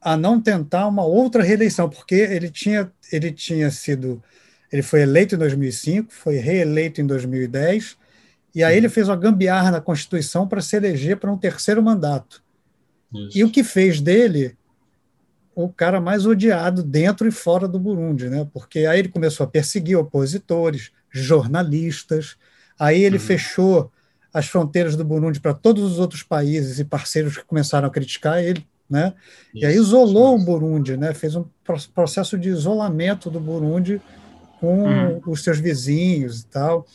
[0.00, 4.22] a não tentar uma outra reeleição, porque ele tinha, ele tinha sido
[4.70, 7.96] Ele foi eleito em 2005, foi reeleito em 2010,
[8.54, 12.42] e aí ele fez uma gambiarra na Constituição para se eleger para um terceiro mandato.
[13.12, 13.38] Isso.
[13.38, 14.56] E o que fez dele
[15.54, 18.46] o cara mais odiado dentro e fora do Burundi, né?
[18.52, 22.36] Porque aí ele começou a perseguir opositores, jornalistas,
[22.78, 23.22] aí ele uhum.
[23.22, 23.90] fechou
[24.36, 28.44] as fronteiras do Burundi para todos os outros países e parceiros que começaram a criticar
[28.44, 29.14] ele, né?
[29.54, 30.42] Isso, e aí isolou isso.
[30.42, 31.14] o Burundi, né?
[31.14, 31.46] Fez um
[31.94, 33.98] processo de isolamento do Burundi
[34.60, 35.22] com uhum.
[35.26, 36.86] os seus vizinhos e tal.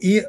[0.00, 0.26] E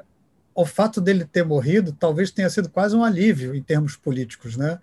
[0.53, 4.79] o fato dele ter morrido talvez tenha sido quase um alívio em termos políticos, né?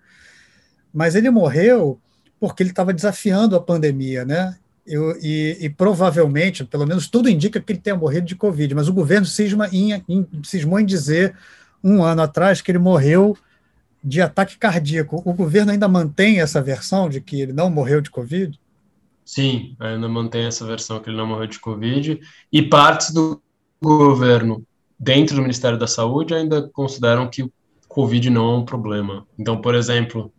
[0.91, 2.01] Mas ele morreu
[2.39, 4.57] porque ele estava desafiando a pandemia, né?
[4.89, 8.87] Eu, e, e, provavelmente, pelo menos tudo indica que ele tenha morrido de Covid, mas
[8.87, 11.35] o governo cisma em, em, cismou em dizer
[11.83, 13.37] um ano atrás que ele morreu
[14.03, 15.21] de ataque cardíaco.
[15.23, 18.59] O governo ainda mantém essa versão de que ele não morreu de Covid?
[19.23, 22.19] Sim, ainda mantém essa versão que ele não morreu de Covid,
[22.51, 23.39] e partes do
[23.79, 24.65] governo
[24.99, 27.51] dentro do Ministério da Saúde ainda consideram que o
[27.87, 29.27] Covid não é um problema.
[29.37, 30.33] Então, por exemplo,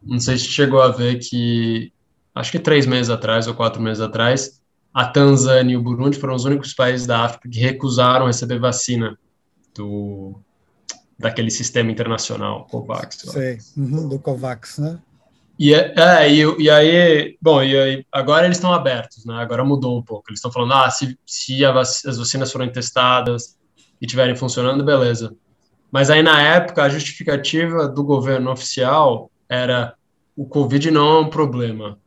[0.00, 1.92] não sei se chegou a ver que,
[2.36, 4.60] acho que três meses atrás ou quatro meses atrás,
[4.92, 9.18] a Tanzânia e o Burundi foram os únicos países da África que recusaram receber vacina
[9.74, 10.38] do
[11.18, 13.16] daquele sistema internacional COVAX.
[13.16, 14.98] Sei, uhum, do COVAX, né?
[15.58, 19.34] E, é, é, e, e, aí, bom, e aí, agora eles estão abertos, né?
[19.36, 20.24] Agora mudou um pouco.
[20.28, 23.56] Eles estão falando, ah, se, se vac as vacinas forem testadas
[23.98, 25.34] e tiverem funcionando, beleza.
[25.90, 29.94] Mas aí, na época, a justificativa do governo oficial era
[30.36, 31.98] o Covid não é um problema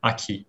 [0.00, 0.46] aqui.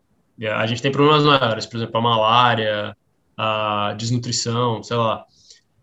[0.55, 2.97] A gente tem problemas maiores, por exemplo, a malária,
[3.37, 5.25] a desnutrição, sei lá.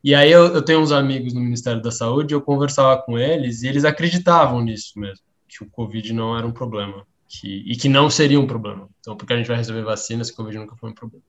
[0.03, 3.63] E aí eu, eu tenho uns amigos no Ministério da Saúde, eu conversava com eles
[3.63, 7.89] e eles acreditavam nisso mesmo, que o Covid não era um problema, que, e que
[7.89, 8.89] não seria um problema.
[9.01, 11.25] Então, porque a gente vai receber vacinas, o Covid nunca foi um problema.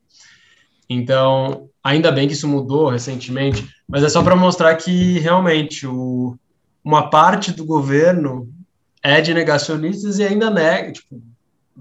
[0.89, 6.35] Então, ainda bem que isso mudou recentemente, mas é só para mostrar que realmente o,
[6.83, 8.51] uma parte do governo
[9.03, 11.21] é de negacionistas e ainda nega, tipo,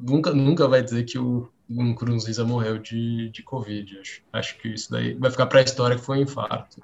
[0.02, 3.98] nunca, nunca vai dizer que o Nkurunziza morreu de, de Covid.
[3.98, 6.82] Acho, acho que isso daí vai ficar para a história que foi um infarto.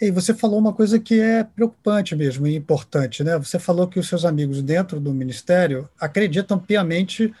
[0.00, 3.38] E você falou uma coisa que é preocupante mesmo e importante, né?
[3.38, 7.34] Você falou que os seus amigos dentro do ministério acreditam piamente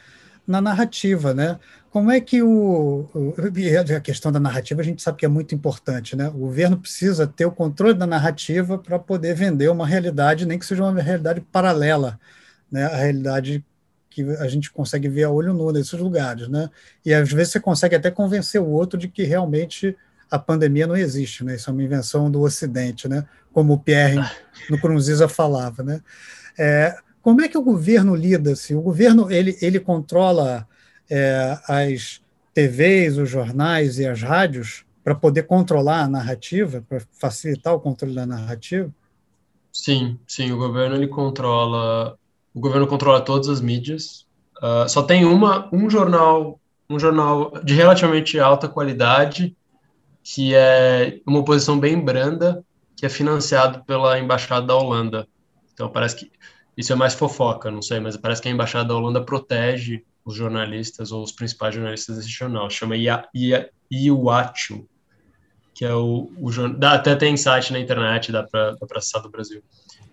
[0.46, 1.58] na narrativa, né?
[1.90, 3.34] Como é que o, o,
[3.96, 6.28] a questão da narrativa a gente sabe que é muito importante, né?
[6.28, 10.66] O governo precisa ter o controle da narrativa para poder vender uma realidade, nem que
[10.66, 12.20] seja uma realidade paralela,
[12.70, 12.84] né?
[12.84, 13.64] A realidade
[14.10, 16.68] que a gente consegue ver a olho nu nesses lugares, né?
[17.04, 19.96] E às vezes você consegue até convencer o outro de que realmente
[20.30, 21.54] a pandemia não existe, né?
[21.54, 23.24] Isso é uma invenção do Ocidente, né?
[23.52, 24.18] Como o Pierre
[24.68, 26.00] no Crunziza falava, né?
[26.58, 28.54] É, como é que o governo lida?
[28.54, 28.74] -se?
[28.74, 30.66] O governo ele, ele controla
[31.08, 32.20] é, as
[32.52, 38.14] TVs, os jornais e as rádios para poder controlar a narrativa, para facilitar o controle
[38.14, 38.92] da narrativa?
[39.72, 42.18] Sim, sim, o governo ele controla,
[42.54, 44.26] o governo controla todas as mídias.
[44.62, 49.56] Uh, só tem uma, um jornal, um jornal de relativamente alta qualidade
[50.22, 52.64] que é uma oposição bem branda,
[52.96, 55.26] que é financiado pela embaixada da Holanda.
[55.72, 56.30] Então parece que
[56.76, 60.34] isso é mais fofoca, não sei, mas parece que a embaixada da Holanda protege os
[60.34, 62.68] jornalistas ou os principais jornalistas desse jornal.
[62.70, 62.94] Chama
[63.90, 64.86] Iuachu,
[65.74, 66.94] que é o, o jornal.
[66.94, 69.62] Até tem site na internet, dá para acessar do Brasil.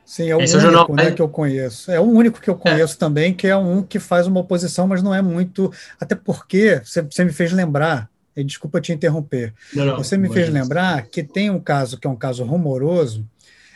[0.07, 0.95] Sim, é o Esse único é o jornal...
[0.95, 1.91] né, que eu conheço.
[1.91, 2.97] É o único que eu conheço é.
[2.97, 5.69] também, que é um que faz uma oposição, mas não é muito.
[5.99, 10.31] Até porque você, você me fez lembrar, e desculpa te interromper, não, não, você me
[10.31, 13.27] fez lembrar que tem um caso que é um caso rumoroso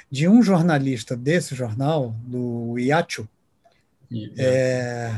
[0.09, 3.27] de um jornalista desse jornal, do Iacho,
[4.37, 5.11] é,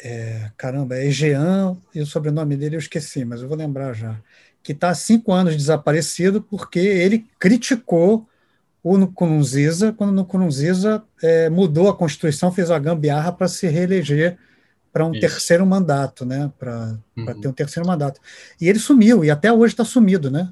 [0.00, 4.16] é, caramba, é Jean, e o sobrenome dele eu esqueci, mas eu vou lembrar já,
[4.64, 8.26] que está há cinco anos desaparecido porque ele criticou
[8.82, 14.38] o Nkurunziza, quando o Nkurunziza é, mudou a Constituição, fez a gambiarra para se reeleger
[14.92, 15.20] para um Isso.
[15.20, 16.50] terceiro mandato, né?
[16.58, 17.40] Para uhum.
[17.40, 18.20] ter um terceiro mandato.
[18.60, 20.50] E ele sumiu, e até hoje está sumido, né?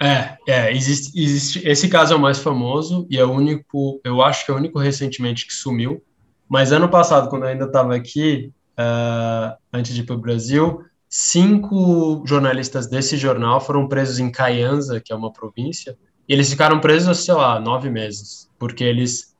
[0.00, 4.22] É, é existe, existe, esse caso é o mais famoso e é o único, eu
[4.22, 6.00] acho que é o único recentemente que sumiu,
[6.48, 10.84] mas ano passado, quando eu ainda estava aqui, uh, antes de ir para o Brasil,
[11.08, 16.78] cinco jornalistas desse jornal foram presos em Kayanza, que é uma província, e eles ficaram
[16.78, 19.34] presos, sei lá, nove meses, porque eles,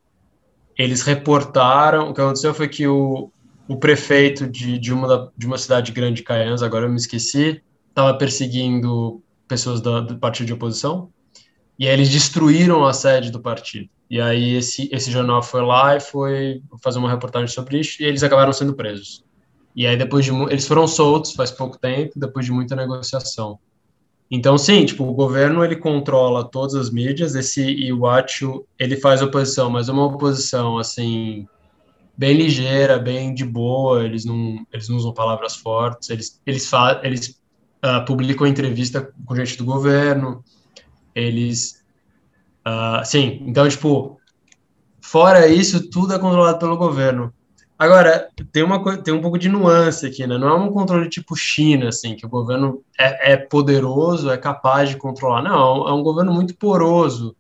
[0.76, 2.08] eles reportaram.
[2.08, 3.30] O que aconteceu foi que o,
[3.68, 7.62] o prefeito de, de, uma, de uma cidade grande de Kayanza, agora eu me esqueci,
[7.88, 11.10] estava perseguindo pessoas do, do partido de oposição,
[11.78, 13.88] e aí eles destruíram a sede do partido.
[14.10, 18.06] E aí esse, esse jornal foi lá e foi fazer uma reportagem sobre isso e
[18.06, 19.22] eles acabaram sendo presos.
[19.76, 23.58] E aí depois de eles foram soltos faz pouco tempo, depois de muita negociação.
[24.30, 29.70] Então, sim, tipo, o governo ele controla todas as mídias, esse Iwachu, ele faz oposição,
[29.70, 31.46] mas é uma oposição, assim,
[32.16, 36.70] bem ligeira, bem de boa, eles não, eles não usam palavras fortes, eles, eles,
[37.02, 37.40] eles
[37.82, 40.44] uh, publicam entrevista com gente do governo,
[41.14, 41.82] eles,
[42.66, 44.20] uh, sim, então, tipo,
[45.00, 47.32] fora isso, tudo é controlado pelo governo.
[47.78, 50.36] Agora, tem, uma, tem um pouco de nuance aqui, né?
[50.36, 54.90] Não é um controle tipo China, assim, que o governo é, é poderoso, é capaz
[54.90, 55.42] de controlar.
[55.42, 57.36] Não, é um governo muito poroso.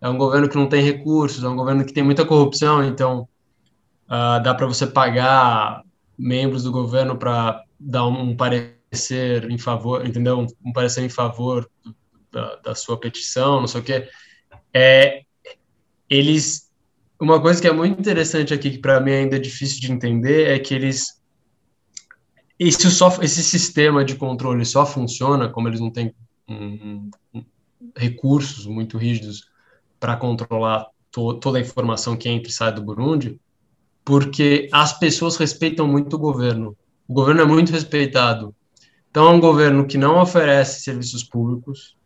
[0.00, 3.28] É um governo que não tem recursos, é um governo que tem muita corrupção, então
[4.08, 5.84] uh, dá para você pagar
[6.18, 10.44] membros do governo para dar um, parecer em favor, entendeu?
[10.64, 11.70] Um parecer em favor
[12.32, 14.08] da, da, sua petição, não sei o quê.
[14.74, 15.22] É,
[16.10, 16.71] eles
[17.24, 20.48] uma coisa que é muito interessante aqui, que para mim ainda é difícil de entender,
[20.48, 21.20] é que eles.
[22.58, 26.14] Esse, só, esse sistema de controle só funciona, como eles não têm
[26.48, 27.44] um, um,
[27.96, 29.48] recursos muito rígidos
[29.98, 33.40] para controlar to, toda a informação que entra e sai do Burundi,
[34.04, 36.76] porque as pessoas respeitam muito o governo.
[37.08, 38.54] O governo é muito respeitado.
[39.10, 41.96] Então, é um governo que não oferece serviços públicos.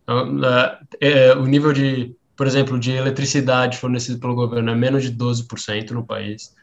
[1.00, 5.12] É, é, o nível de por exemplo, de eletricidade fornecida pelo governo é menos de
[5.12, 6.54] 12% no país,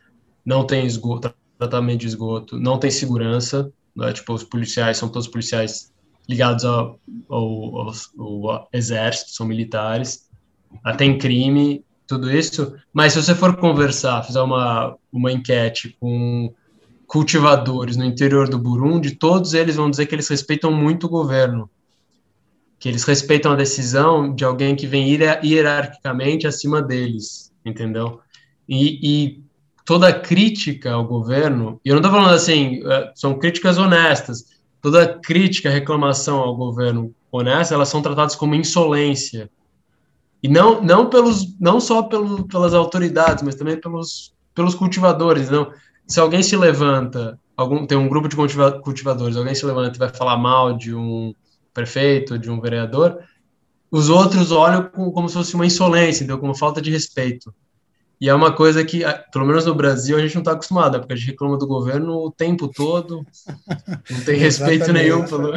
[0.45, 4.13] não tem esgoto, tratamento de esgoto, não tem segurança, né?
[4.13, 5.91] tipo, os policiais são todos policiais
[6.29, 10.29] ligados ao, ao, ao, ao exército, são militares,
[10.97, 16.53] tem crime, tudo isso, mas se você for conversar, fizer uma, uma enquete com
[17.07, 21.69] cultivadores no interior do Burundi, todos eles vão dizer que eles respeitam muito o governo,
[22.83, 25.07] que eles respeitam a decisão de alguém que vem
[25.41, 28.19] hierarquicamente acima deles, entendeu?
[28.67, 29.43] E, e
[29.85, 34.47] toda crítica ao governo, e eu não estou falando assim, é, são críticas honestas,
[34.81, 39.49] toda crítica, reclamação ao governo honesta, elas são tratadas como insolência.
[40.43, 45.49] E não, não, pelos, não só pelo, pelas autoridades, mas também pelos, pelos cultivadores.
[45.49, 45.71] Não?
[46.05, 50.09] Se alguém se levanta, algum, tem um grupo de cultivadores, alguém se levanta e vai
[50.09, 51.33] falar mal de um
[51.73, 53.19] prefeito, de um vereador,
[53.89, 57.53] os outros olham como se fosse uma insolência, então como falta de respeito.
[58.19, 61.13] E é uma coisa que, pelo menos no Brasil, a gente não está acostumado, porque
[61.13, 63.25] a gente reclama do governo o tempo todo,
[64.09, 65.25] não tem respeito nenhum.
[65.25, 65.53] Pelo,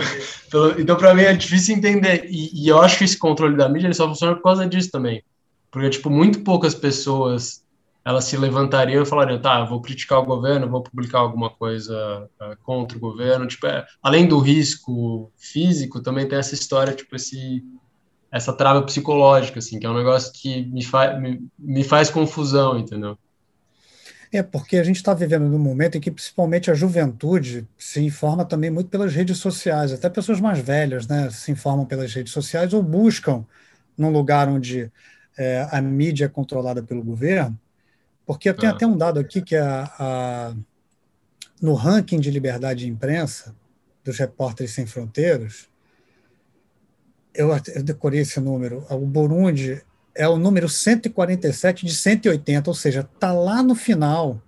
[0.50, 2.26] pelo, então, para mim, é difícil entender.
[2.28, 4.90] E, e, eu acho que esse controle da mídia ele só funciona por causa disso
[4.90, 5.22] também.
[5.70, 7.62] Porque, tipo, muito poucas pessoas
[8.06, 12.56] elas se levantariam e falariam, tá, vou criticar o governo, vou publicar alguma coisa uh,
[12.62, 17.64] contra o governo, tipo, é, além do risco físico, também tem essa história, tipo, esse,
[18.30, 22.78] essa trava psicológica, assim, que é um negócio que me, fa me, me faz confusão,
[22.78, 23.18] entendeu?
[24.30, 28.44] É, porque a gente está vivendo num momento em que principalmente a juventude se informa
[28.44, 32.72] também muito pelas redes sociais, até pessoas mais velhas, né, se informam pelas redes sociais
[32.72, 33.44] ou buscam
[33.98, 34.92] num lugar onde
[35.36, 37.58] é, a mídia é controlada pelo governo,
[38.26, 38.74] porque eu tenho ah.
[38.74, 40.54] até um dado aqui que é a, a,
[41.62, 43.54] no ranking de liberdade de imprensa
[44.04, 45.68] dos Repórteres Sem Fronteiras,
[47.34, 49.82] eu, eu decorei esse número, o Burundi
[50.14, 54.40] é o número 147 de 180, ou seja, está lá no final.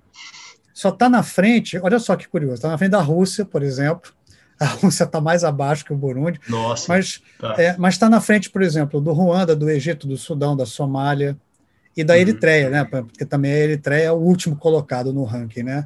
[0.73, 4.13] Só está na frente, olha só que curioso, está na frente da Rússia, por exemplo.
[4.59, 6.41] A Rússia está mais abaixo que o Burundi.
[6.49, 6.87] Nossa.
[6.89, 7.55] Mas tá.
[7.59, 11.39] é, está na frente, por exemplo, do Ruanda, do Egito, do Sudão, da Somália,
[11.99, 12.21] e da uhum.
[12.21, 12.85] Eritreia, né?
[12.85, 15.85] Porque também a Eritreia é o último colocado no ranking, né?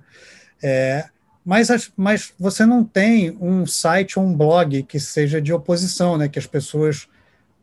[0.62, 1.06] É,
[1.42, 6.28] mas, mas você não tem um site ou um blog que seja de oposição, né?
[6.28, 7.08] Que as pessoas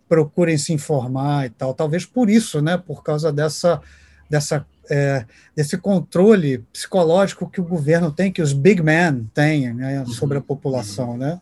[0.07, 1.75] procurem se informar e tal.
[1.75, 2.75] Talvez por isso, né?
[2.75, 3.79] Por causa dessa,
[4.27, 5.23] dessa é,
[5.55, 10.41] desse controle psicológico que o governo tem, que os big men têm né, sobre a
[10.41, 11.39] população, né?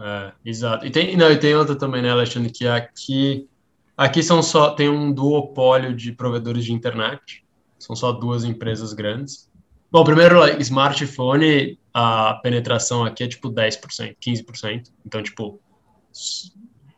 [0.00, 0.86] É, exato.
[0.86, 3.48] E tem, não, e tem outra também, né, Alexandre, que aqui
[3.96, 7.44] Aqui são só tem um duopólio de provedores de internet.
[7.78, 9.50] São só duas empresas grandes.
[9.90, 14.90] Bom, primeiro, smartphone, a penetração aqui é tipo 10%, 15%.
[15.06, 15.60] Então, tipo,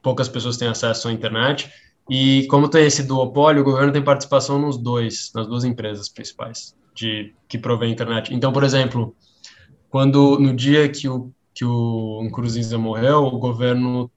[0.03, 1.71] poucas pessoas têm acesso à internet.
[2.09, 6.75] E como tem esse duopólio, o governo tem participação nos dois, nas duas empresas principais
[6.95, 8.33] de que provém internet.
[8.33, 9.15] Então, por exemplo,
[9.91, 14.11] quando no dia que o que o Nkurunziza morreu, o governo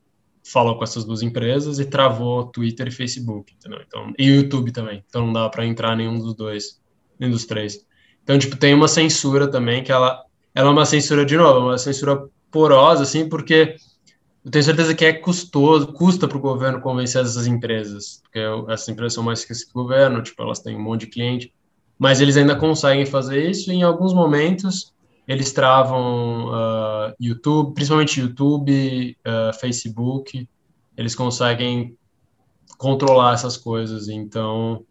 [0.51, 3.81] falou com essas duas empresas e travou Twitter e Facebook, entendeu?
[3.85, 5.03] Então, e YouTube também.
[5.07, 6.81] Então não dá para entrar nenhum dos dois,
[7.19, 7.85] nem dos três.
[8.23, 11.77] Então, tipo, tem uma censura também que ela, ela é uma censura de novo, uma
[11.77, 13.75] censura porosa, assim, porque
[14.43, 18.39] eu tenho certeza que é custoso, custa para o governo convencer essas empresas, porque
[18.71, 21.53] essas empresas são mais que o governo, tipo, elas têm um monte de cliente,
[21.97, 24.93] mas eles ainda conseguem fazer isso e em alguns momentos
[25.30, 30.50] eles travam uh, YouTube, principalmente YouTube, uh, Facebook,
[30.98, 31.96] eles conseguem
[32.80, 34.84] controlar essas coisas, então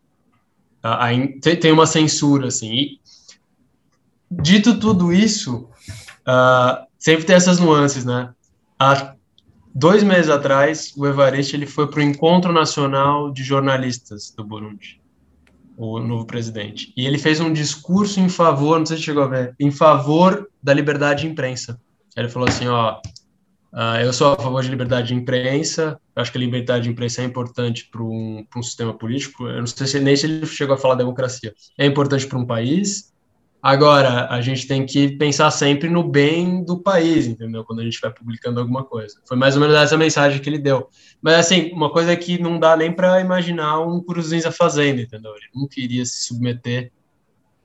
[0.84, 2.72] uh, tem uma censura, assim.
[2.72, 3.00] E,
[4.30, 5.68] dito tudo isso,
[6.96, 8.32] sempre tem essas nuances, né?
[8.78, 9.16] Há
[9.74, 14.97] dois meses atrás, o Evariste ele foi para o Encontro Nacional de Jornalistas do Burundi
[15.78, 16.92] o novo presidente.
[16.96, 20.50] E ele fez um discurso em favor, não sei se chegou a ver, em favor
[20.60, 21.80] da liberdade de imprensa.
[22.16, 23.00] Ele falou assim, ó,
[23.72, 27.22] uh, eu sou a favor de liberdade de imprensa, acho que a liberdade de imprensa
[27.22, 30.74] é importante para um, um sistema político, eu não sei se nem se ele chegou
[30.74, 33.12] a falar democracia, é importante para um país,
[33.60, 37.64] Agora, a gente tem que pensar sempre no bem do país, entendeu?
[37.64, 39.20] Quando a gente vai publicando alguma coisa.
[39.26, 40.88] Foi mais ou menos essa mensagem que ele deu.
[41.20, 45.32] Mas, assim, uma coisa que não dá nem para imaginar um Cruzinho fazendo, entendeu?
[45.32, 46.92] Ele não queria se submeter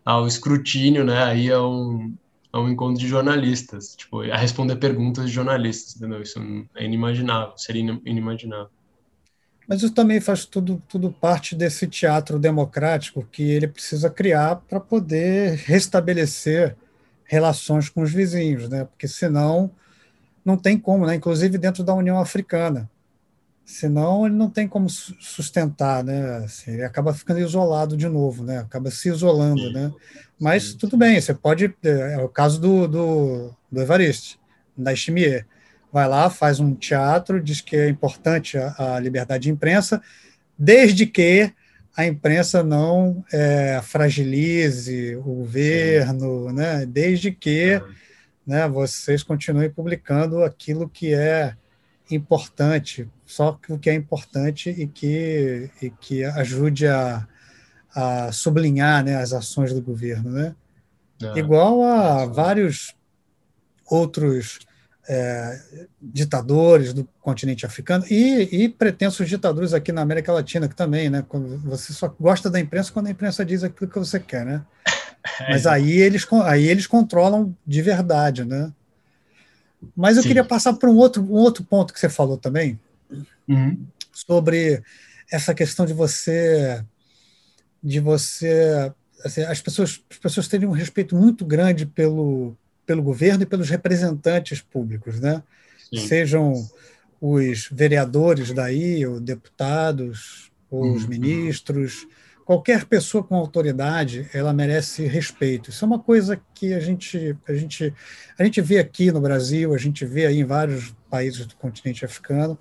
[0.04, 1.24] ao escrutínio, né?
[1.24, 2.16] Aí a um,
[2.52, 6.22] a um encontro de jornalistas, tipo, a responder perguntas de jornalistas, entendeu?
[6.22, 6.40] Isso
[6.76, 8.72] é inimaginável, seria inimaginável.
[9.68, 14.80] Mas isso também faz tudo, tudo parte desse teatro democrático que ele precisa criar para
[14.80, 16.76] poder restabelecer
[17.24, 18.86] relações com os vizinhos, né?
[18.86, 19.72] porque senão
[20.44, 21.16] não tem como, né?
[21.16, 22.90] inclusive dentro da União Africana.
[23.66, 26.44] Senão ele não tem como sustentar, né?
[26.44, 28.58] Assim, ele acaba ficando isolado de novo, né?
[28.58, 29.90] Acaba se isolando, né?
[30.38, 31.74] Mas tudo bem, você pode.
[31.82, 34.38] É, é o caso do, do, do Evariste,
[34.78, 35.48] da Chimier
[35.94, 40.02] vai lá, faz um teatro, diz que é importante a, a liberdade de imprensa,
[40.58, 41.54] desde que
[41.96, 46.84] a imprensa não é, fragilize o governo, né?
[46.88, 47.80] desde que
[48.46, 51.56] né, vocês continuem publicando aquilo que é
[52.10, 57.28] importante, só o que é importante e que, e que ajude a,
[57.96, 60.32] a sublinhar né, as ações do governo.
[60.32, 60.56] Né?
[61.22, 61.38] É.
[61.38, 62.96] Igual a vários
[63.86, 64.60] outros
[65.08, 65.60] é,
[66.02, 71.26] ditadores do continente africano e, e, pretensos ditadores aqui na América Latina que também, né?
[71.66, 74.64] Você só gosta da imprensa quando a imprensa diz aquilo que você quer, né?
[75.40, 78.74] É, Mas aí eles, aí eles controlam de verdade, né?
[79.96, 80.28] Mas eu Sim.
[80.28, 82.78] queria passar para um outro, um outro ponto que você falou também,
[83.48, 83.86] uhum.
[84.12, 84.84] sobre
[85.32, 86.84] essa questão de você
[87.82, 88.92] de você
[89.24, 92.54] assim, as pessoas as pessoas terem um respeito muito grande pelo
[92.86, 95.44] pelo governo e pelos representantes públicos, né?
[96.08, 96.54] Sejam
[97.22, 100.94] os vereadores daí, ou deputados, ou uhum.
[100.94, 102.08] os ministros,
[102.44, 105.70] qualquer pessoa com autoridade, ela merece respeito.
[105.70, 107.94] Isso é uma coisa que a gente, a gente,
[108.38, 112.04] a gente vê aqui no Brasil, a gente vê aí em vários países do continente
[112.04, 112.58] africano,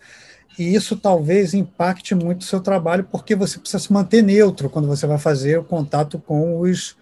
[0.58, 4.86] e isso talvez impacte muito o seu trabalho, porque você precisa se manter neutro quando
[4.86, 6.96] você vai fazer o contato com os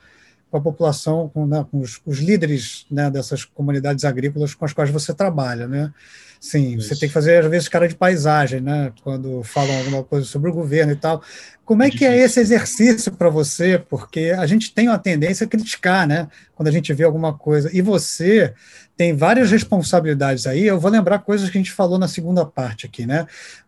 [0.50, 4.72] com a população, com, né, com os, os, líderes né, dessas comunidades agrícolas com as
[4.72, 5.92] quais você trabalha, né?
[6.40, 6.88] Sim, Isso.
[6.88, 8.90] você tem que fazer, às vezes, cara de paisagem, né?
[9.04, 11.22] Quando falam alguma coisa sobre o governo e tal.
[11.66, 13.78] Como é, é que é esse exercício para você?
[13.78, 16.28] Porque a gente tem uma tendência a criticar, né?
[16.54, 17.70] Quando a gente vê alguma coisa.
[17.76, 18.54] E você
[18.96, 20.66] tem várias responsabilidades aí.
[20.66, 23.20] Eu vou lembrar coisas que a gente falou na segunda parte aqui, né?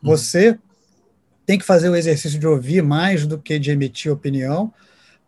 [0.03, 0.11] Uhum.
[0.11, 0.59] Você
[1.45, 4.73] tem que fazer o exercício de ouvir mais do que de emitir opinião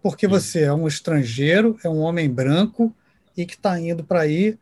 [0.04, 2.94] porque você é um estrangeiro, é um homem branco
[3.34, 4.58] e que está indo para aí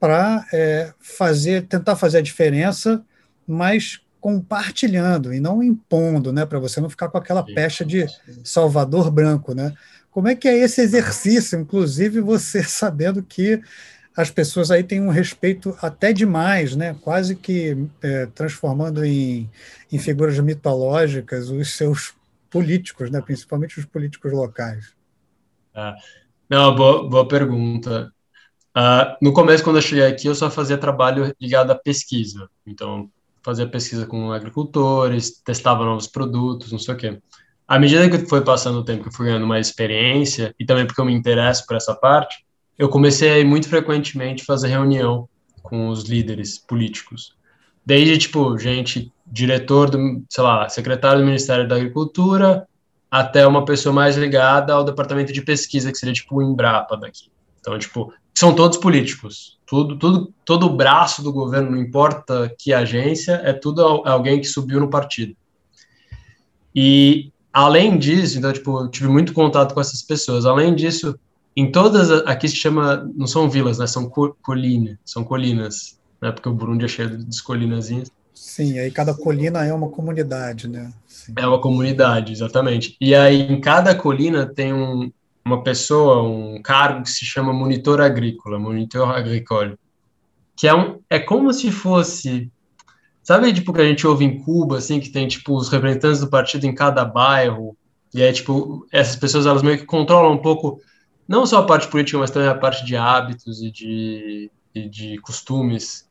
[0.00, 3.04] para é, fazer, tentar fazer a diferença,
[3.46, 8.06] mas compartilhando e não impondo, né, para você não ficar com aquela pecha de
[8.42, 9.74] Salvador branco, né?
[10.10, 13.60] Como é que é esse exercício, inclusive você sabendo que
[14.16, 16.96] as pessoas aí têm um respeito até demais, né?
[17.02, 19.46] Quase que é, transformando em,
[19.92, 22.14] em figuras mitológicas os seus
[22.50, 23.20] políticos, né?
[23.20, 24.94] principalmente os políticos locais?
[25.74, 25.94] Ah,
[26.48, 28.12] não, boa, boa pergunta.
[28.76, 32.48] Uh, no começo, quando eu cheguei aqui, eu só fazia trabalho ligado à pesquisa.
[32.66, 33.10] Então,
[33.42, 37.18] fazia pesquisa com agricultores, testava novos produtos, não sei o quê.
[37.66, 40.86] À medida que foi passando o tempo, que eu fui ganhando mais experiência, e também
[40.86, 42.44] porque eu me interesso por essa parte,
[42.78, 45.28] eu comecei muito frequentemente fazer reunião
[45.62, 47.34] com os líderes políticos.
[47.84, 52.66] Desde, tipo, gente diretor do, sei lá, secretário do Ministério da Agricultura,
[53.10, 57.30] até uma pessoa mais ligada ao departamento de pesquisa, que seria tipo o Embrapa daqui.
[57.60, 59.58] Então, tipo, são todos políticos.
[59.66, 64.46] Tudo, tudo, todo o braço do governo, não importa que agência, é tudo alguém que
[64.46, 65.34] subiu no partido.
[66.74, 70.44] E além disso, então, tipo, eu tive muito contato com essas pessoas.
[70.44, 71.18] Além disso,
[71.56, 74.08] em todas, aqui se chama, não são vilas, né, são
[74.42, 78.12] colinas, são colinas, né, porque o Burundi é cheio de colinazinhas.
[78.36, 80.92] Sim, aí cada colina é uma comunidade, né?
[81.08, 81.32] Sim.
[81.36, 82.94] É uma comunidade, exatamente.
[83.00, 85.10] E aí em cada colina tem um,
[85.42, 89.78] uma pessoa, um cargo que se chama monitor agrícola, monitor agricole,
[90.54, 92.50] que é, um, é como se fosse,
[93.22, 96.28] sabe, tipo, que a gente ouve em Cuba, assim, que tem, tipo, os representantes do
[96.28, 97.74] partido em cada bairro,
[98.12, 100.80] e é, tipo, essas pessoas, elas meio que controlam um pouco,
[101.26, 105.18] não só a parte política, mas também a parte de hábitos e de, e de
[105.18, 106.05] costumes.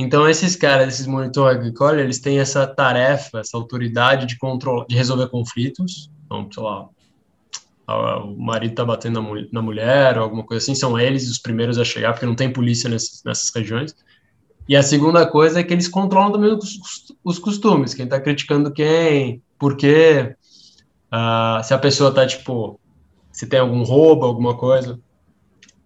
[0.00, 4.94] Então, esses caras, esses monitor agricole, eles têm essa tarefa, essa autoridade de controlar, de
[4.94, 6.88] resolver conflitos, então, sei lá,
[8.22, 9.20] o marido está batendo
[9.50, 12.52] na, mulher ou alguma coisa assim, são eles os primeiros a chegar, porque não tem
[12.52, 13.92] polícia nessas, nessas regiões.
[14.68, 16.78] E a segunda coisa é que eles controlam também os,
[17.24, 20.36] os costumes, quem está criticando quem, por quê,
[21.12, 22.78] uh, se a pessoa está, tipo,
[23.32, 25.00] se tem algum roubo, alguma coisa.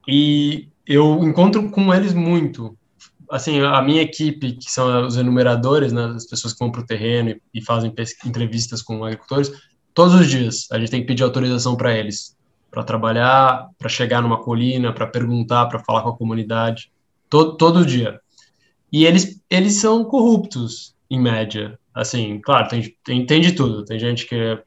[0.07, 2.77] E eu encontro com eles muito.
[3.33, 6.87] Assim, a minha equipe, que são os enumeradores, né, as pessoas que vão para o
[6.87, 7.93] terreno e, e fazem
[8.27, 9.51] entrevistas com agricultores,
[9.95, 12.37] todos os dias a gente tem que pedir autorização para eles,
[12.71, 16.93] para trabalhar, para chegar numa colina, para perguntar, para falar com a comunidade,
[17.31, 18.21] todo, todo dia.
[18.93, 21.79] E eles, eles são corruptos, em média.
[21.95, 23.85] Assim, claro, tem, tem, tem de tudo.
[23.85, 24.59] Tem gente que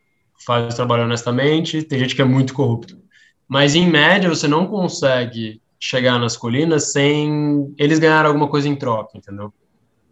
[0.46, 2.98] faz o trabalho honestamente, tem gente que é muito corrupto.
[3.48, 8.76] Mas, em média, você não consegue chegar nas colinas sem eles ganhar alguma coisa em
[8.76, 9.54] troca, entendeu?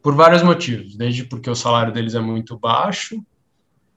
[0.03, 0.95] Por vários motivos.
[0.95, 3.19] Desde porque o salário deles é muito baixo,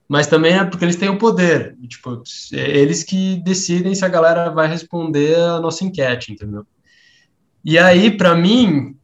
[0.09, 1.77] mas também é porque eles têm o poder.
[1.87, 2.23] Tipo,
[2.55, 6.67] é eles que decidem se a galera vai responder a nossa enquete, entendeu?
[7.63, 8.97] E aí, para mim,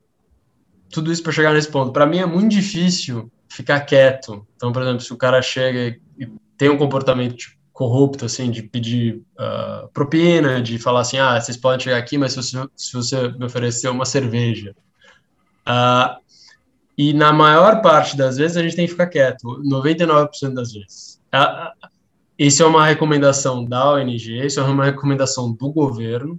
[0.89, 4.47] tudo isso para chegar nesse ponto, para mim é muito difícil ficar quieto.
[4.57, 8.63] Então, por exemplo, se o cara chega e tem um comportamento tipo, corrupto, assim, de
[8.63, 12.93] pedir uh, propina, de falar assim, ah, vocês podem chegar aqui, mas se você, se
[12.93, 14.75] você me oferecer uma cerveja.
[15.67, 16.21] Uh,
[16.97, 21.21] e na maior parte das vezes a gente tem que ficar quieto, 99% das vezes.
[22.39, 26.39] Isso é uma recomendação da ONG, isso é uma recomendação do governo.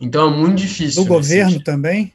[0.00, 1.02] Então é muito difícil.
[1.02, 1.64] Do governo sentido.
[1.64, 2.12] também?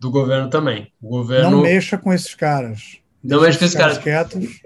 [0.00, 0.92] Do governo também.
[1.00, 2.98] O governo não mexa com esses caras.
[3.22, 3.98] Não mexa com esses caras.
[3.98, 4.60] Quietos.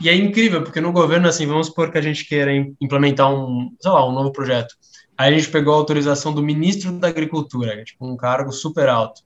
[0.00, 3.74] E é incrível, porque no governo, assim, vamos supor que a gente queira implementar um,
[3.80, 4.74] sei lá, um novo projeto.
[5.16, 8.88] Aí a gente pegou a autorização do ministro da Agricultura, é tipo um cargo super
[8.88, 9.22] alto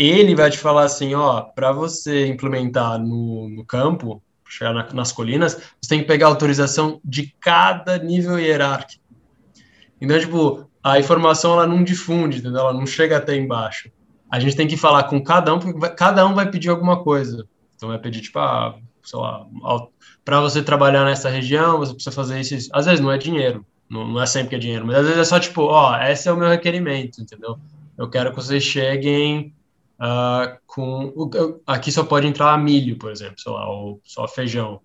[0.00, 5.10] ele vai te falar assim, ó, para você implementar no, no campo, chegar na, nas
[5.10, 9.02] colinas, você tem que pegar autorização de cada nível hierárquico.
[10.00, 12.60] Então, tipo, a informação ela não difunde, entendeu?
[12.60, 13.90] Ela não chega até embaixo.
[14.30, 17.44] A gente tem que falar com cada um, porque cada um vai pedir alguma coisa.
[17.74, 18.78] Então, vai pedir, tipo, ah,
[19.08, 19.46] sei lá,
[20.24, 22.68] para você trabalhar nessa região, você precisa fazer isso.
[22.72, 25.18] Às vezes não é dinheiro, não, não é sempre que é dinheiro, mas às vezes
[25.18, 27.58] é só, tipo, ó, esse é o meu requerimento, entendeu?
[27.96, 29.54] Eu quero que vocês cheguem
[30.00, 31.12] Uh, com
[31.66, 34.80] aqui só pode entrar milho, por exemplo, sei lá, ou só feijão.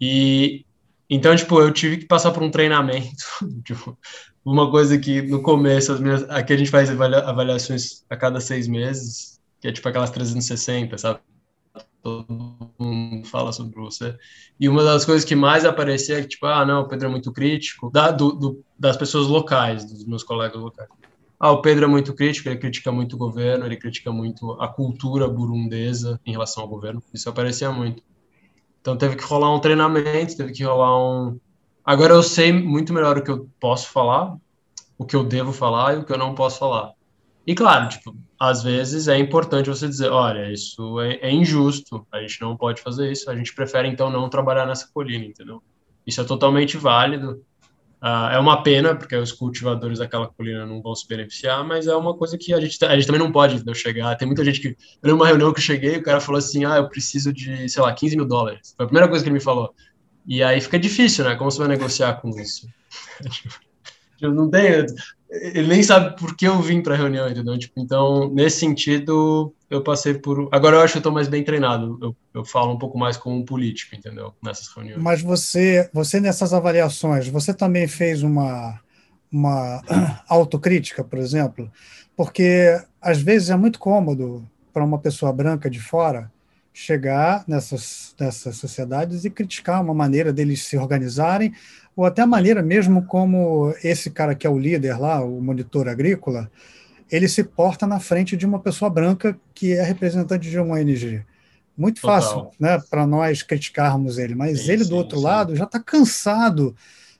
[0.00, 0.64] E
[1.10, 3.24] então, tipo, eu tive que passar por um treinamento,
[3.64, 3.98] tipo,
[4.42, 8.66] uma coisa que no começo as minhas, aqui a gente faz avaliações a cada seis
[8.66, 11.20] meses, que é tipo aquelas 360, sabe?
[12.02, 12.26] Todo
[12.78, 14.16] mundo fala sobre você.
[14.58, 17.10] E uma das coisas que mais aparecia é que, tipo, ah, não, o Pedro é
[17.10, 20.88] muito crítico, da, do, do, das pessoas locais, dos meus colegas locais
[21.44, 24.66] ah, o Pedro é muito crítico, ele critica muito o governo, ele critica muito a
[24.66, 27.02] cultura burundesa em relação ao governo.
[27.12, 28.02] Isso aparecia muito.
[28.80, 31.38] Então teve que rolar um treinamento, teve que rolar um.
[31.84, 34.34] Agora eu sei muito melhor o que eu posso falar,
[34.96, 36.92] o que eu devo falar e o que eu não posso falar.
[37.46, 42.20] E claro, tipo, às vezes é importante você dizer, olha, isso é, é injusto, a
[42.20, 45.62] gente não pode fazer isso, a gente prefere então não trabalhar nessa colina, entendeu?
[46.06, 47.44] Isso é totalmente válido.
[48.02, 51.96] Uh, é uma pena, porque os cultivadores daquela colina não vão se beneficiar, mas é
[51.96, 54.14] uma coisa que a gente, a gente também não pode entendeu, chegar.
[54.16, 54.68] Tem muita gente que.
[54.68, 57.66] Eu lembro uma reunião que eu cheguei, o cara falou assim: ah, eu preciso de,
[57.66, 58.74] sei lá, 15 mil dólares.
[58.76, 59.74] Foi a primeira coisa que ele me falou.
[60.26, 61.34] E aí fica difícil, né?
[61.34, 62.68] Como você vai negociar com isso?
[64.20, 64.86] eu não tenho
[65.34, 67.58] ele nem sabe por que eu vim para a reunião, entendeu?
[67.58, 70.48] Tipo, então, nesse sentido, eu passei por.
[70.52, 71.98] Agora eu acho que eu estou mais bem treinado.
[72.00, 74.32] Eu, eu falo um pouco mais como um político, entendeu?
[74.42, 75.02] Nessas reuniões.
[75.02, 78.80] Mas você, você nessas avaliações, você também fez uma,
[79.30, 79.82] uma
[80.28, 81.70] autocrítica, por exemplo?
[82.16, 86.30] Porque às vezes é muito cômodo para uma pessoa branca de fora
[86.72, 91.52] chegar nessas, nessas sociedades e criticar uma maneira deles se organizarem
[91.96, 95.88] ou até a maneira mesmo como esse cara que é o líder lá, o monitor
[95.88, 96.50] agrícola,
[97.10, 101.22] ele se porta na frente de uma pessoa branca que é representante de uma ONG.
[101.76, 102.22] Muito Total.
[102.22, 105.24] fácil né, para nós criticarmos ele, mas sim, ele, do outro sim.
[105.24, 106.74] lado, já está cansado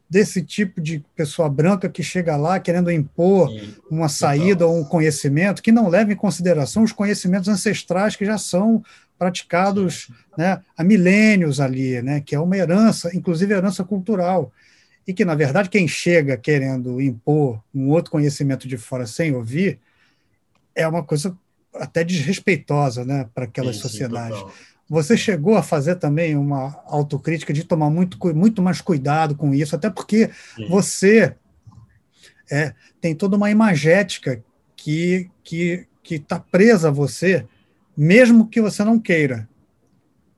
[0.09, 3.51] desse tipo de pessoa branca que chega lá querendo impor
[3.91, 8.39] uma saída ou um conhecimento que não leva em consideração os conhecimentos ancestrais que já
[8.39, 8.83] são
[9.19, 14.53] praticados né, há milênios ali, né, que é uma herança, inclusive herança cultural.
[15.07, 19.79] E que, na verdade, quem chega querendo impor um outro conhecimento de fora sem ouvir
[20.75, 21.37] é uma coisa
[21.75, 24.43] até desrespeitosa né, para aquelas sim, sociedades.
[24.89, 29.75] Você chegou a fazer também uma autocrítica de tomar muito, muito mais cuidado com isso,
[29.75, 30.69] até porque sim.
[30.69, 31.35] você
[32.51, 34.43] é, tem toda uma imagética
[34.77, 37.47] que que que está presa a você,
[37.97, 39.49] mesmo que você não queira.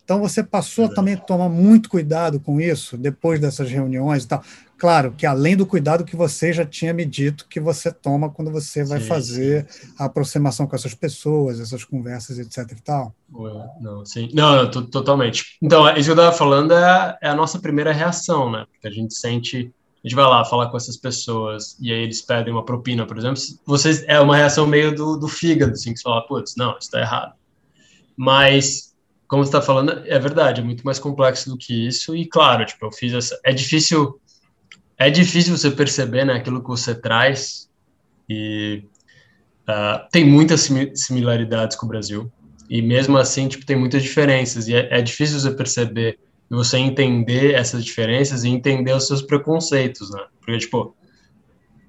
[0.07, 4.41] Então você passou também a tomar muito cuidado com isso depois dessas reuniões e tal.
[4.79, 8.53] Claro que além do cuidado que você já tinha me dito que você toma quando
[8.53, 9.93] você vai sim, fazer sim.
[9.99, 12.71] a aproximação com essas pessoas, essas conversas, etc.
[12.71, 13.13] e tal.
[13.81, 14.29] Não, sim.
[14.33, 15.57] Não, não totalmente.
[15.61, 18.65] Então, isso que eu estava falando é, é, a nossa primeira reação, né?
[18.71, 19.73] Porque a gente sente,
[20.05, 23.19] a gente vai lá falar com essas pessoas e aí eles pedem uma propina, por
[23.19, 23.43] exemplo.
[23.67, 26.83] Vocês é uma reação meio do, do fígado, assim, que você fala, putz, não, isso
[26.83, 27.33] está errado.
[28.17, 28.95] Mas
[29.29, 32.14] como você está falando, é verdade, é muito mais complexo do que isso.
[32.14, 33.39] E claro, tipo, eu fiz essa.
[33.45, 34.20] É difícil,
[34.97, 37.68] é difícil você perceber, né, aquilo que você traz.
[38.29, 38.85] E
[39.68, 42.31] uh, tem muitas similaridades com o Brasil.
[42.68, 44.68] E mesmo assim, tipo, tem muitas diferenças.
[44.68, 46.18] E é, é difícil você perceber
[46.49, 50.24] você entender essas diferenças e entender os seus preconceitos, né?
[50.39, 50.95] Porque, tipo,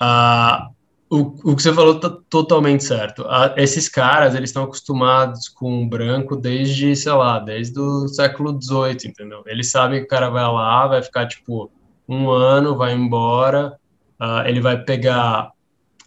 [0.01, 0.73] uh,
[1.09, 3.25] o, o que você falou está totalmente certo.
[3.27, 8.59] A, esses caras, eles estão acostumados com o branco desde, sei lá, desde o século
[8.61, 9.43] XVIII, entendeu?
[9.45, 11.71] Eles sabem que o cara vai lá, vai ficar, tipo,
[12.07, 13.77] um ano, vai embora,
[14.21, 15.51] uh, ele vai pegar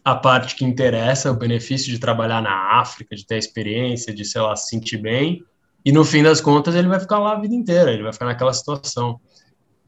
[0.05, 4.41] a parte que interessa, o benefício de trabalhar na África, de ter experiência, de, sei
[4.41, 5.43] lá, se sentir bem,
[5.85, 8.27] e no fim das contas ele vai ficar lá a vida inteira, ele vai ficar
[8.27, 9.19] naquela situação.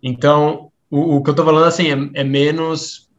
[0.03, 3.11] Então, o, o que eu estou falando, assim, é, é menos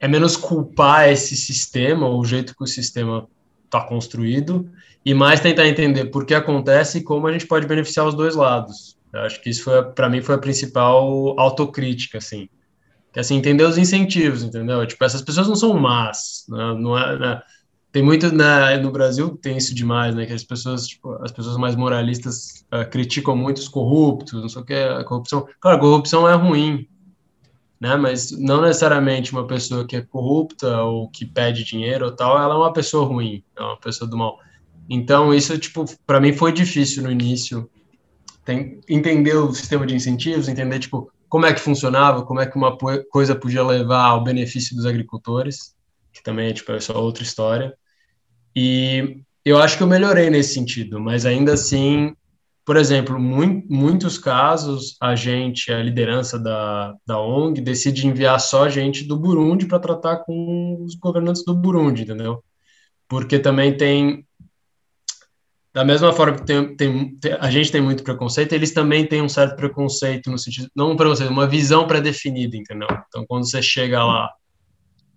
[0.00, 3.28] é menos culpar esse sistema, o jeito que o sistema
[3.66, 4.68] está construído,
[5.04, 8.34] e mais tentar entender por que acontece e como a gente pode beneficiar os dois
[8.34, 8.98] lados.
[9.12, 12.48] Eu acho que isso foi, para mim, foi a principal autocrítica, assim.
[13.12, 14.86] Que, assim, entender os incentivos, entendeu?
[14.86, 16.74] Tipo, essas pessoas não são más, né?
[16.78, 17.42] não é, né?
[17.92, 20.26] tem muito né, no Brasil tem isso demais, né?
[20.26, 24.62] Que as pessoas, tipo, as pessoas mais moralistas uh, criticam muito os corruptos, não sei
[24.62, 25.46] o que, a corrupção.
[25.60, 26.86] Claro, a corrupção é ruim,
[27.80, 27.96] né?
[27.96, 32.54] Mas não necessariamente uma pessoa que é corrupta ou que pede dinheiro ou tal, ela
[32.54, 34.38] é uma pessoa ruim, é uma pessoa do mal.
[34.88, 37.70] Então isso tipo para mim foi difícil no início,
[38.44, 42.56] tem, entender o sistema de incentivos, entender tipo como é que funcionava, como é que
[42.56, 42.76] uma
[43.10, 45.76] coisa podia levar ao benefício dos agricultores,
[46.12, 47.72] que também é tipo essa outra história.
[48.54, 52.14] E eu acho que eu melhorei nesse sentido, mas ainda assim
[52.70, 58.68] por exemplo, muito, muitos casos a gente, a liderança da, da ONG, decide enviar só
[58.68, 62.44] gente do Burundi para tratar com os governantes do Burundi, entendeu?
[63.08, 64.24] Porque também tem,
[65.74, 69.28] da mesma forma que tem, tem, a gente tem muito preconceito, eles também têm um
[69.28, 72.86] certo preconceito no sentido, não um preconceito, uma visão pré-definida, entendeu?
[73.08, 74.30] Então, quando você chega lá,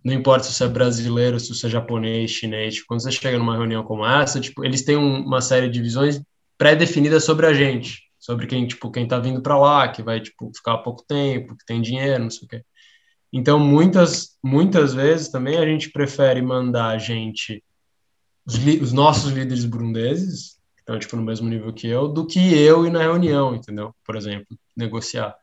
[0.03, 3.37] não importa se você é brasileiro, se você é japonês, chinês, tipo, quando você chega
[3.37, 6.19] numa reunião como essa, tipo, eles têm um, uma série de visões
[6.57, 10.51] pré-definida sobre a gente, sobre quem, tipo, quem tá vindo para lá, que vai, tipo,
[10.55, 12.63] ficar pouco tempo, que tem dinheiro, não sei o quê.
[13.31, 17.63] Então, muitas, muitas vezes também a gente prefere mandar a gente,
[18.45, 22.39] os, os nossos líderes burundeses, que estão, tipo, no mesmo nível que eu, do que
[22.39, 23.95] eu ir na reunião, entendeu?
[24.05, 25.35] Por exemplo, negociar.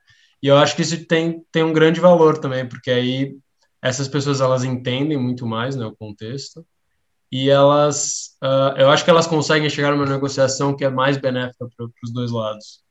[0.42, 3.36] E eu acho que isso tem, tem um grande valor também, porque aí
[3.82, 6.64] essas pessoas, elas entendem muito mais, né, o contexto,
[7.32, 11.68] e elas, uh, eu acho que elas conseguem chegar numa negociação que é mais benéfica
[11.76, 12.82] para os dois lados.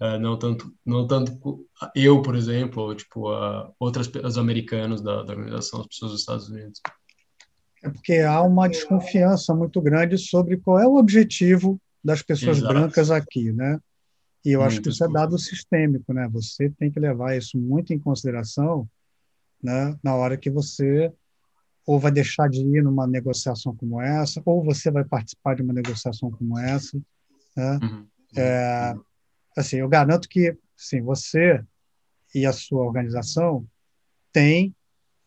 [0.00, 5.22] Uh, não tanto, não tanto eu, por exemplo, ou tipo uh, outras os americanos da,
[5.22, 6.80] da organização, as pessoas dos Estados Unidos.
[7.82, 12.72] É porque há uma desconfiança muito grande sobre qual é o objetivo das pessoas Exato.
[12.72, 13.78] brancas aqui, né?
[14.44, 16.28] E eu muito acho que isso é dado sistêmico, né?
[16.32, 18.88] Você tem que levar isso muito em consideração,
[19.62, 19.96] né?
[20.02, 21.12] Na hora que você
[21.90, 25.72] ou vai deixar de ir numa negociação como essa, ou você vai participar de uma
[25.72, 26.96] negociação como essa.
[27.56, 27.80] Né?
[27.82, 28.06] Uhum.
[28.36, 28.94] É,
[29.58, 31.60] assim, eu garanto que sim, você
[32.32, 33.66] e a sua organização
[34.32, 34.72] têm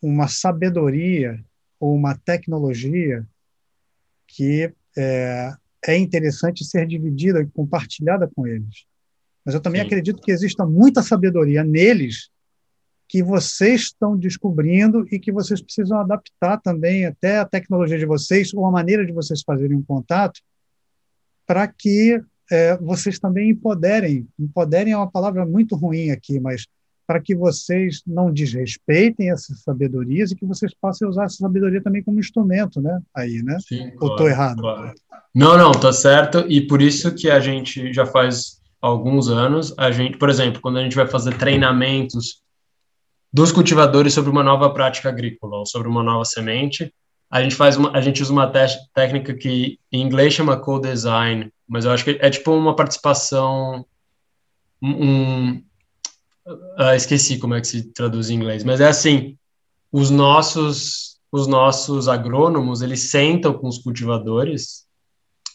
[0.01, 1.38] uma sabedoria
[1.78, 3.28] ou uma tecnologia
[4.26, 5.51] que é,
[5.86, 8.86] é interessante ser dividida e compartilhada com eles.
[9.43, 9.88] Mas eu também sim.
[9.88, 12.30] acredito que exista muita sabedoria neles
[13.14, 18.51] que vocês estão descobrindo e que vocês precisam adaptar também até a tecnologia de vocês
[18.55, 20.41] ou a maneira de vocês fazerem um contato
[21.45, 22.20] para que
[22.51, 24.28] é, vocês também empoderem.
[24.39, 26.66] Empoderem é uma palavra muito ruim aqui, mas
[27.05, 32.01] para que vocês não desrespeitem essas sabedorias e que vocês possam usar essa sabedoria também
[32.01, 32.99] como instrumento, né?
[33.16, 33.59] Aí, né?
[33.59, 34.59] Sim, Ou estou errado?
[34.59, 34.91] Claro.
[35.36, 36.47] Não, não, tá certo.
[36.49, 40.80] E por isso que a gente já faz alguns anos, a gente, por exemplo, quando
[40.80, 42.41] a gente vai fazer treinamentos
[43.34, 46.94] dos cultivadores sobre uma nova prática agrícola ou sobre uma nova semente.
[47.32, 48.52] A gente faz uma, a gente usa uma
[48.94, 53.86] técnica que em inglês chama co-design, mas eu acho que é tipo uma participação
[54.82, 55.64] um,
[56.46, 59.38] uh, esqueci como é que se traduz em inglês, mas é assim,
[59.92, 64.86] os nossos os nossos agrônomos, eles sentam com os cultivadores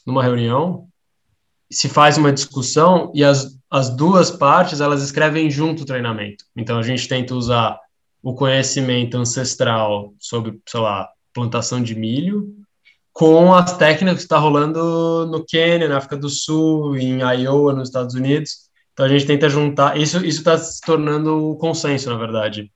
[0.04, 0.88] numa reunião,
[1.70, 6.44] se faz uma discussão e as, as duas partes, elas escrevem junto o treinamento.
[6.56, 7.78] Então, a gente tenta usar
[8.22, 12.54] o conhecimento ancestral sobre, sei lá, plantação de milho,
[13.12, 17.88] com as técnicas que está rolando no Quênia, na África do Sul, em Iowa, nos
[17.88, 18.68] Estados Unidos.
[18.92, 19.96] Então a gente tenta juntar.
[19.96, 22.70] Isso isso está se tornando o consenso, na verdade,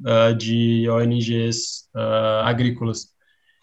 [0.00, 3.08] uh, de ONGs uh, ah, agrícolas,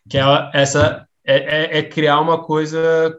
[0.10, 0.24] que é
[0.54, 3.18] essa é, é, é, criar uma coisa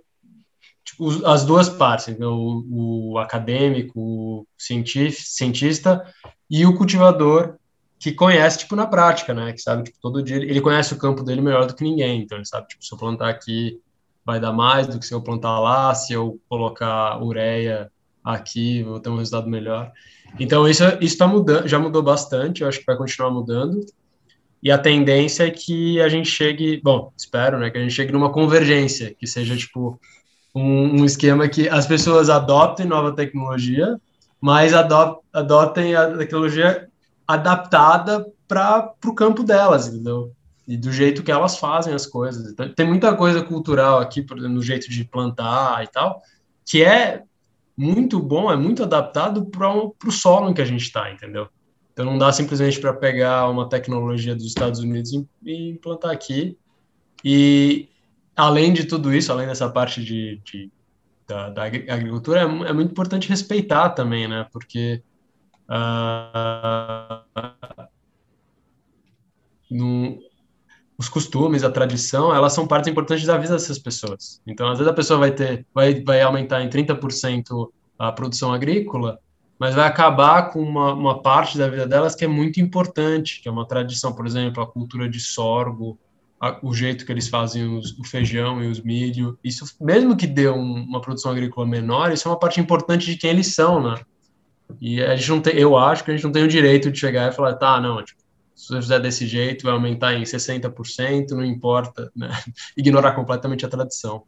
[1.24, 6.04] as duas partes, então, o, o acadêmico, o cientista
[6.50, 7.56] e o cultivador
[7.98, 9.52] que conhece, tipo, na prática, né?
[9.52, 12.20] Que sabe, tipo, todo dia ele conhece o campo dele melhor do que ninguém.
[12.22, 13.80] Então, ele sabe, tipo, se eu plantar aqui
[14.24, 17.90] vai dar mais do que se eu plantar lá, se eu colocar ureia
[18.22, 19.92] aqui, vou ter um resultado melhor.
[20.40, 23.84] Então, isso está mudando, já mudou bastante, eu acho que vai continuar mudando.
[24.62, 28.12] E a tendência é que a gente chegue, bom, espero, né, que a gente chegue
[28.12, 30.00] numa convergência, que seja, tipo,
[30.54, 33.98] um, um esquema que as pessoas adoptem nova tecnologia,
[34.40, 36.88] mas adotem a tecnologia
[37.26, 40.32] adaptada para o campo delas, entendeu?
[40.68, 42.50] E do jeito que elas fazem as coisas.
[42.50, 46.22] Então, tem muita coisa cultural aqui, por exemplo, no jeito de plantar e tal,
[46.64, 47.22] que é
[47.76, 51.48] muito bom, é muito adaptado para o solo em que a gente está, entendeu?
[51.92, 56.58] Então não dá simplesmente para pegar uma tecnologia dos Estados Unidos e, e, implantar aqui.
[57.24, 57.88] E
[58.36, 60.70] além de tudo isso, além dessa parte de, de
[61.26, 64.46] da, da, agricultura, é, é, muito importante respeitar também, né?
[64.52, 65.02] Porque
[65.68, 67.24] uh,
[69.70, 70.18] no,
[70.98, 74.40] os costumes, a tradição, elas são partes importantes da vida dessas pessoas.
[74.46, 79.18] Então, às vezes a pessoa vai ter, vai, vai aumentar em 30% a produção agrícola,
[79.58, 83.48] mas vai acabar com uma, uma parte da vida delas que é muito importante, que
[83.48, 85.98] é uma tradição, por exemplo, a cultura de sorgo,
[86.44, 89.38] a, o jeito que eles fazem os, o feijão e os milho.
[89.42, 93.16] Isso, mesmo que dê um, uma produção agrícola menor, isso é uma parte importante de
[93.16, 94.00] quem eles são, né?
[94.80, 96.98] E a gente não tem, eu acho que a gente não tem o direito de
[96.98, 98.20] chegar e falar, tá, não, tipo,
[98.54, 102.28] se você fizer desse jeito, vai aumentar em 60%, não importa, né?
[102.76, 104.24] ignorar completamente a tradição.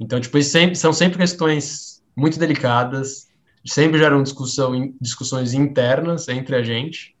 [0.00, 3.28] Então, tipo, sempre, são sempre questões muito delicadas,
[3.64, 7.14] sempre geram discussão, discussões internas entre a gente,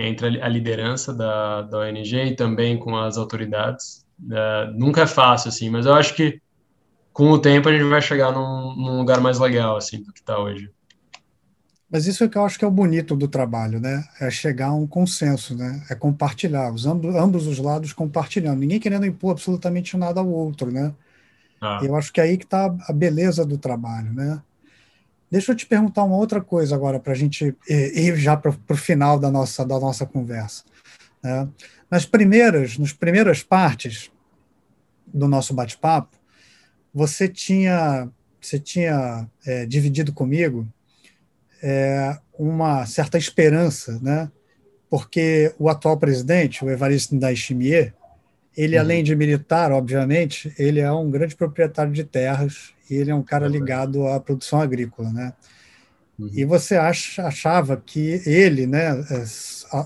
[0.00, 4.06] entre a liderança da, da ONG e também com as autoridades.
[4.20, 6.40] Uh, nunca é fácil, assim, mas eu acho que
[7.12, 10.20] com o tempo a gente vai chegar num, num lugar mais legal, assim, do que
[10.20, 10.70] está hoje.
[11.90, 14.04] Mas isso é que eu acho que é o bonito do trabalho, né?
[14.20, 15.84] É chegar a um consenso, né?
[15.90, 20.70] É compartilhar, os ambos, ambos os lados compartilhando, ninguém querendo impor absolutamente nada ao outro,
[20.70, 20.94] né?
[21.60, 21.80] Ah.
[21.82, 24.40] Eu acho que é aí que está a beleza do trabalho, né?
[25.30, 28.76] Deixa eu te perguntar uma outra coisa agora para a gente ir já para o
[28.76, 30.64] final da nossa, da nossa conversa.
[31.22, 31.48] Né?
[31.90, 34.10] Nas primeiras, nas primeiras partes
[35.06, 36.16] do nosso bate-papo,
[36.92, 38.08] você tinha,
[38.40, 40.66] você tinha é, dividido comigo
[41.62, 44.30] é, uma certa esperança, né?
[44.88, 47.92] porque o atual presidente, o Evariste Ndayishimiye,
[48.56, 48.82] ele, uhum.
[48.82, 53.22] além de militar, obviamente, ele é um grande proprietário de terras e ele é um
[53.22, 55.32] cara ligado à produção agrícola, né?
[56.18, 56.30] Uhum.
[56.32, 59.24] E você acha, achava que ele, né, é,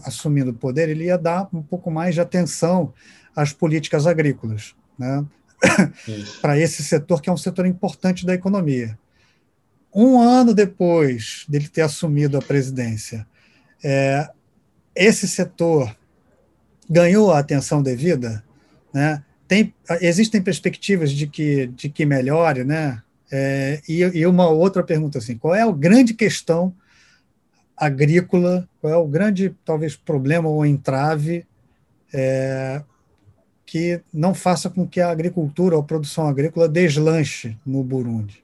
[0.04, 2.92] assumindo o poder, ele ia dar um pouco mais de atenção
[3.36, 5.24] às políticas agrícolas, né?
[6.40, 8.98] Para esse setor que é um setor importante da economia
[9.94, 13.24] um ano depois dele ter assumido a presidência,
[13.82, 14.28] é,
[14.94, 15.96] esse setor
[16.90, 18.44] ganhou a atenção devida,
[18.94, 19.22] né?
[19.46, 23.02] Tem, existem perspectivas de que, de que melhore, né?
[23.30, 26.72] É, e, e, uma outra pergunta assim, qual é a grande questão
[27.76, 31.44] agrícola, qual é o grande, talvez, problema ou entrave
[32.12, 32.82] é,
[33.66, 38.42] que não faça com que a agricultura ou a produção agrícola deslanche no Burundi?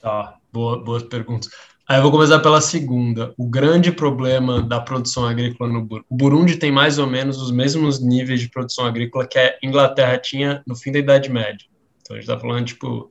[0.00, 0.36] Tá.
[0.52, 1.50] Boa, boas perguntas.
[1.88, 3.32] Aí eu vou começar pela segunda.
[3.38, 6.06] O grande problema da produção agrícola no Burundi.
[6.10, 10.18] O Burundi tem mais ou menos os mesmos níveis de produção agrícola que a Inglaterra
[10.18, 11.66] tinha no fim da Idade Média.
[12.02, 13.10] Então a gente está falando, tipo,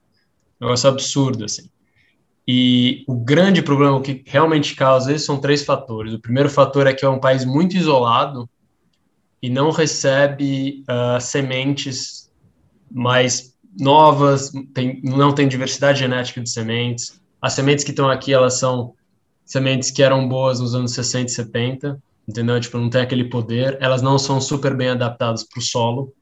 [0.61, 1.71] um negócio absurdo, assim.
[2.47, 6.13] E o grande problema, que realmente causa isso, são três fatores.
[6.13, 8.47] O primeiro fator é que é um país muito isolado
[9.41, 12.31] e não recebe uh, sementes
[12.91, 18.59] mais novas, tem, não tem diversidade genética de sementes as sementes que estão aqui, elas
[18.59, 18.93] são
[19.45, 22.03] sementes que eram boas nos anos 60 e 70.
[22.27, 22.59] entendeu?
[22.59, 26.13] Tipo, não tem aquele poder, elas não são super bem adaptadas para o solo.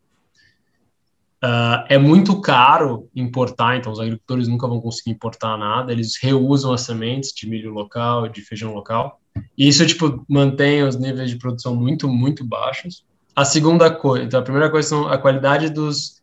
[1.44, 6.72] Uh, é muito caro importar, então os agricultores nunca vão conseguir importar nada, eles reusam
[6.72, 9.20] as sementes de milho local, de feijão local,
[9.58, 13.04] e isso, tipo, mantém os níveis de produção muito, muito baixos.
[13.36, 16.22] A segunda coisa, então a primeira coisa são a qualidade dos,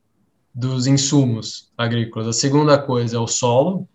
[0.55, 3.86] dos insumos agrícolas, a segunda coisa é o solo,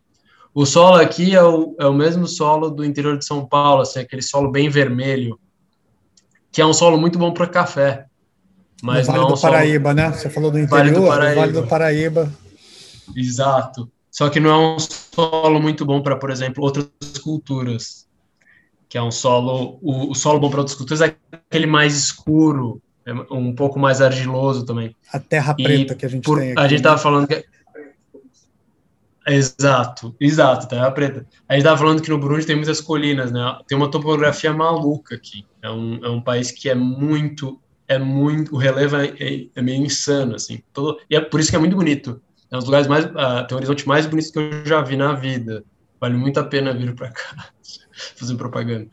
[0.59, 3.99] o solo aqui é o, é o mesmo solo do interior de São Paulo, assim,
[3.99, 5.39] aquele solo bem vermelho,
[6.51, 8.07] que é um solo muito bom para café.
[8.81, 9.95] Mas no Vale do Paraíba, solo...
[10.01, 10.11] né?
[10.11, 11.41] Você falou do interior, vale do, Paraíba.
[11.41, 12.33] vale do Paraíba.
[13.15, 13.87] Exato.
[14.09, 16.87] Só que não é um solo muito bom para, por exemplo, outras
[17.23, 18.07] culturas.
[18.89, 19.77] Que é um solo.
[19.79, 24.01] O, o solo bom para outras culturas é aquele mais escuro, é um pouco mais
[24.01, 24.95] argiloso também.
[25.13, 26.59] A terra preta e que a gente por, tem aqui.
[26.59, 27.01] A gente estava né?
[27.03, 27.45] falando que.
[29.27, 31.25] Exato, exato, terra preta.
[31.49, 33.59] A gente estava falando que no Burundi tem muitas colinas, né?
[33.67, 35.45] Tem uma topografia maluca aqui.
[35.61, 39.61] É um, é um país que é muito é muito, o relevo é, é, é,
[39.61, 40.61] meio insano, assim.
[40.73, 42.21] Todo, e é por isso que é muito bonito.
[42.51, 44.97] É um dos lugares mais, uh, tem um horizonte mais bonito que eu já vi
[44.97, 45.63] na vida.
[45.99, 47.49] Vale muito a pena vir para cá
[48.15, 48.87] fazer propaganda.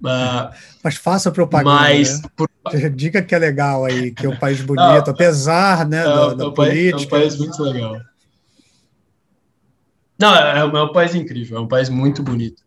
[0.00, 1.74] Uh, mas faça propaganda.
[1.74, 2.28] Mas, né?
[2.34, 2.48] por...
[2.94, 6.44] Diga que é legal aí, que é um país bonito, apesar né, é, da, da
[6.44, 7.02] é um política.
[7.02, 8.00] é um país muito legal.
[10.18, 12.62] Não, é, é um país incrível, é um país muito bonito.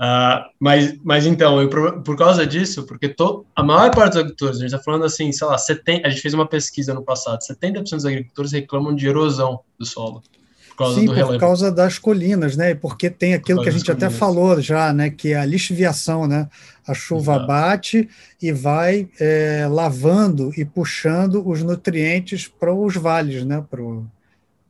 [0.00, 4.56] Uh, mas, mas então, eu, por causa disso, porque to, a maior parte dos agricultores,
[4.56, 7.38] a gente está falando assim, sei lá, 70, a gente fez uma pesquisa no passado,
[7.40, 10.22] 70% dos agricultores reclamam de erosão do solo.
[10.70, 12.74] Por causa Sim, do por causa das colinas, né?
[12.74, 15.10] Porque tem aquilo que a gente até falou já, né?
[15.10, 16.48] Que é a lixiviação, né?
[16.88, 17.46] A chuva Exato.
[17.46, 18.08] bate
[18.40, 23.62] e vai é, lavando e puxando os nutrientes para os vales, né?
[23.70, 24.06] Pro,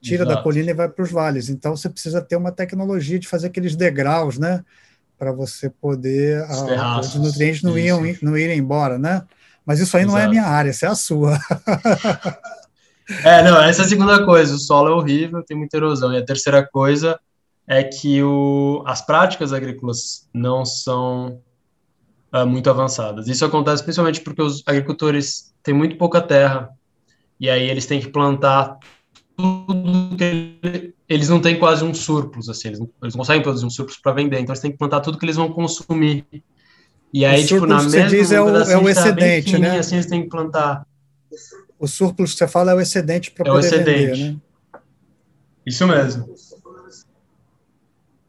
[0.01, 0.37] tira Exato.
[0.37, 1.49] da colina e vai para os vales.
[1.49, 4.65] Então você precisa ter uma tecnologia de fazer aqueles degraus, né?
[5.21, 9.23] para você poder a, os nutrientes não, iam, não irem embora, né?
[9.67, 10.17] Mas isso aí Exato.
[10.17, 11.39] não é a minha área, essa é a sua.
[13.23, 14.55] é, não, essa é a segunda coisa.
[14.55, 16.11] O solo é horrível, tem muita erosão.
[16.15, 17.21] E a terceira coisa
[17.69, 21.39] é que o, as práticas agrícolas não são
[22.33, 23.29] uh, muito avançadas.
[23.29, 26.71] Isso acontece principalmente porque os agricultores têm muito pouca terra
[27.39, 28.79] e aí eles têm que plantar
[29.41, 33.67] tudo que eles não têm quase um surplus, assim, eles não, eles não conseguem produzir
[33.67, 36.25] um surplus para vender, então eles têm que plantar tudo que eles vão consumir.
[37.13, 39.79] E aí, o tipo, na mesma diz é o, é o excedente, né?
[39.79, 40.87] Assim, eles têm que plantar.
[41.79, 44.37] O surplus que você fala é o excedente para é poder vender, né?
[45.67, 46.33] Isso mesmo.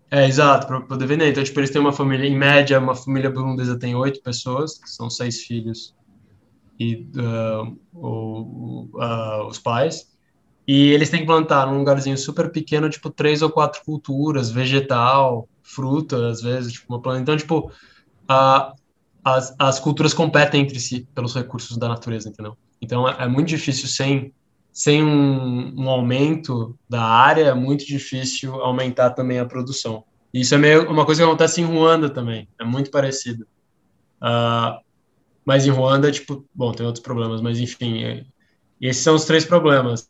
[0.09, 1.30] É, exato, para poder vender.
[1.30, 4.89] Então, tipo, eles têm uma família, em média, uma família burundesa tem oito pessoas, que
[4.89, 5.95] são seis filhos
[6.78, 10.11] e uh, o, uh, os pais.
[10.68, 15.49] E eles têm que plantar num lugarzinho super pequeno, tipo, três ou quatro culturas, vegetal,
[15.62, 17.22] fruta, às vezes, tipo, uma planta.
[17.22, 17.72] Então, tipo,
[18.28, 18.74] a,
[19.24, 22.57] as, as culturas competem entre si pelos recursos da natureza, entendeu?
[22.82, 24.34] Então, é, é muito difícil sem,
[24.72, 30.03] sem um, um, aumento da área, é muito difícil aumentar também a produção.
[30.34, 33.45] Isso é meio uma coisa que acontece em Ruanda também, é muito parecido.
[34.22, 34.80] Uh,
[35.43, 38.26] mas em Ruanda, tipo, bom, tem outros problemas, mas enfim, é,
[38.80, 40.09] esses são os três problemas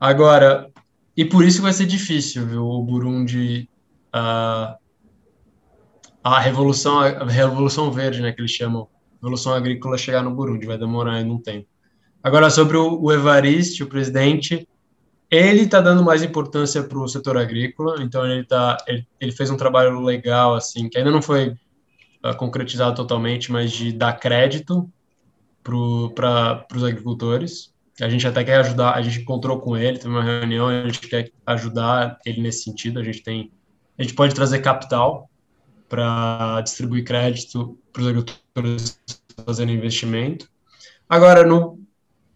[0.00, 0.70] Agora,
[1.16, 3.68] e por isso vai ser difícil, viu, o Burundi,
[4.12, 4.76] a,
[6.22, 8.88] a revolução, a revolução verde, né, que eles chamam,
[9.20, 11.66] revolução agrícola chegar no Burundi, vai demorar ainda um tempo.
[12.22, 14.68] Agora, sobre o, o Evariste, o presidente,
[15.30, 19.50] ele está dando mais importância para o setor agrícola, então ele, tá, ele, ele, fez
[19.50, 21.48] um trabalho legal, assim, que ainda não foi
[22.24, 24.88] uh, concretizado totalmente, mas de dar crédito
[25.62, 27.72] para os agricultores.
[28.00, 31.00] A gente até quer ajudar, a gente encontrou com ele, teve uma reunião, a gente
[31.08, 33.00] quer ajudar ele nesse sentido.
[33.00, 33.50] A gente tem,
[33.98, 35.28] a gente pode trazer capital
[35.88, 39.00] para distribuir crédito para os agricultores
[39.44, 40.48] fazerem investimento.
[41.08, 41.80] Agora, no,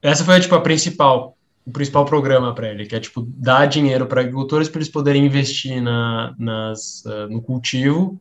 [0.00, 4.06] essa foi tipo a principal, o principal programa para ele, que é tipo dar dinheiro
[4.06, 8.20] para agricultores para eles poderem investir na, nas, uh, no cultivo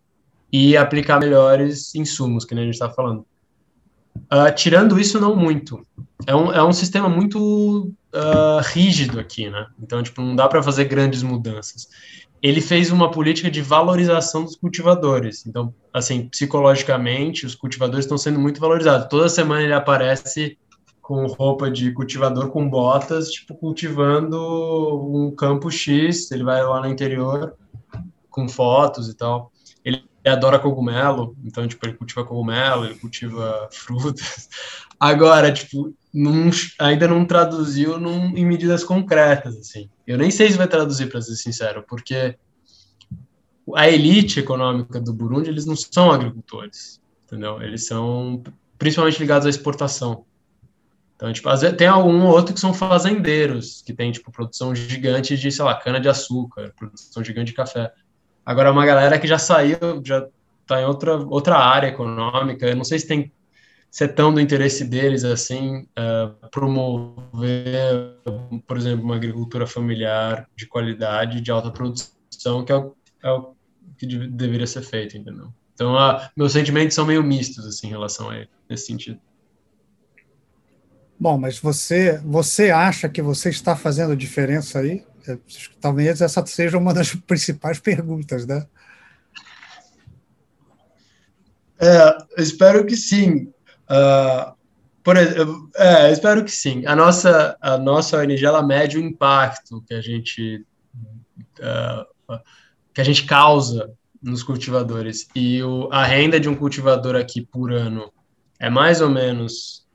[0.52, 3.26] e aplicar melhores insumos, que nem a gente está falando.
[4.16, 5.86] Uh, tirando isso, não muito.
[6.26, 9.68] É um, é um sistema muito uh, rígido aqui, né?
[9.82, 11.88] Então, tipo, não dá para fazer grandes mudanças.
[12.42, 15.46] Ele fez uma política de valorização dos cultivadores.
[15.46, 19.08] Então, assim, psicologicamente, os cultivadores estão sendo muito valorizados.
[19.10, 20.58] Toda semana ele aparece
[21.02, 24.38] com roupa de cultivador com botas, tipo, cultivando
[25.14, 26.32] um campo X.
[26.32, 27.54] Ele vai lá no interior
[28.30, 29.52] com fotos e tal
[30.24, 34.50] ele adora cogumelo, então, tipo, ele cultiva cogumelo, ele cultiva frutas.
[35.00, 36.50] Agora, tipo, não,
[36.80, 39.90] ainda não traduziu num, em medidas concretas, assim.
[40.06, 42.38] Eu nem sei se vai traduzir, para ser sincero, porque
[43.76, 47.62] a elite econômica do Burundi, eles não são agricultores, entendeu?
[47.62, 48.44] Eles são
[48.78, 50.26] principalmente ligados à exportação.
[51.16, 55.38] Então, tipo, às vezes, tem algum outro que são fazendeiros, que tem, tipo, produção gigante
[55.38, 57.94] de, sei lá, cana-de-açúcar, produção gigante de café.
[58.46, 60.28] Agora, uma galera que já saiu, já
[60.62, 63.32] está em outra, outra área econômica, eu não sei se tem
[63.92, 68.16] se é tão do interesse deles, assim, uh, promover,
[68.66, 73.54] por exemplo, uma agricultura familiar de qualidade, de alta produção, que é o, é o
[73.98, 75.54] que deveria ser feito, entendeu?
[75.74, 79.20] Então, uh, meus sentimentos são meio mistos, assim, em relação a ele, nesse sentido.
[81.20, 85.04] Bom, mas você, você acha que você está fazendo diferença aí?
[85.80, 88.66] Talvez essa seja uma das principais perguntas, né?
[91.80, 93.52] É, espero que sim.
[93.90, 94.54] Uh,
[95.04, 96.86] por, é, espero que sim.
[96.86, 100.66] A nossa, a nossa ONG ela mede o impacto que a gente
[101.60, 102.40] uh,
[102.94, 103.92] que a gente causa
[104.22, 108.12] nos cultivadores e o, a renda de um cultivador aqui por ano
[108.60, 109.88] é mais ou menos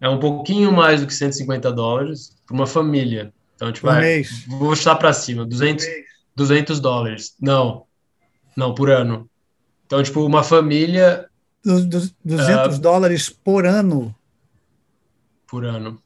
[0.00, 3.32] é um pouquinho mais do que 150 dólares para uma família.
[3.62, 4.44] Então, tipo, por vai, mês.
[4.48, 5.86] vou chutar para cima, 200,
[6.34, 7.36] 200 dólares.
[7.40, 7.86] Não,
[8.56, 9.30] não, por ano.
[9.86, 11.28] Então, tipo, uma família...
[11.64, 14.12] Du, du, 200 uh, dólares por ano?
[15.46, 16.02] Por ano.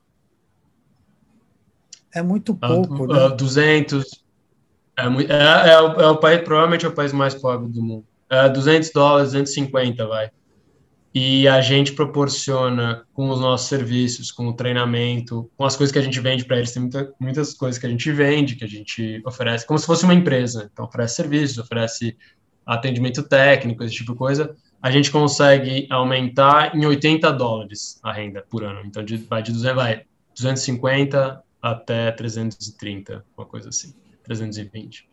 [2.14, 3.34] É muito pouco, uh, né?
[3.34, 4.22] 200...
[4.98, 8.04] É, é, é, o, é o país, provavelmente é o país mais pobre do mundo.
[8.28, 10.30] É 200 dólares, 250, vai
[11.18, 15.98] e a gente proporciona com os nossos serviços, com o treinamento, com as coisas que
[15.98, 18.68] a gente vende para eles, tem muita, muitas coisas que a gente vende, que a
[18.68, 20.68] gente oferece, como se fosse uma empresa.
[20.70, 22.18] Então, oferece serviços, oferece
[22.66, 24.54] atendimento técnico, esse tipo de coisa.
[24.82, 28.82] A gente consegue aumentar em 80 dólares a renda por ano.
[28.84, 30.04] Então, de, vai de 200, vai
[30.34, 35.08] 250 até 330, uma coisa assim, 320.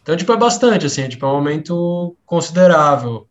[0.00, 3.26] Então, tipo, é bastante, assim, é, tipo, é um aumento considerável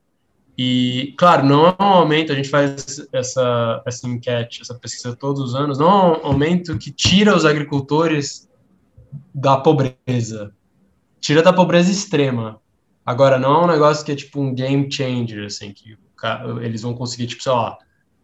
[0.58, 5.39] e, claro, não é um aumento, a gente faz essa, essa enquete, essa pesquisa todos
[5.41, 8.49] os anos, não é um aumento que tira os agricultores
[9.34, 10.51] da pobreza.
[11.20, 12.60] Tira da pobreza extrema.
[13.05, 15.95] Agora, não é um negócio que é tipo um game changer, assim, que
[16.62, 17.78] eles vão conseguir, tipo, sei lá,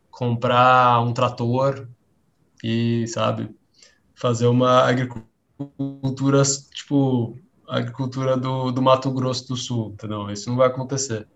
[0.09, 1.87] comprar um trator
[2.63, 3.55] e, sabe,
[4.15, 6.41] fazer uma agricultura,
[6.73, 10.31] tipo, agricultura do, do Mato Grosso do Sul, entendeu?
[10.31, 11.27] Isso não vai acontecer.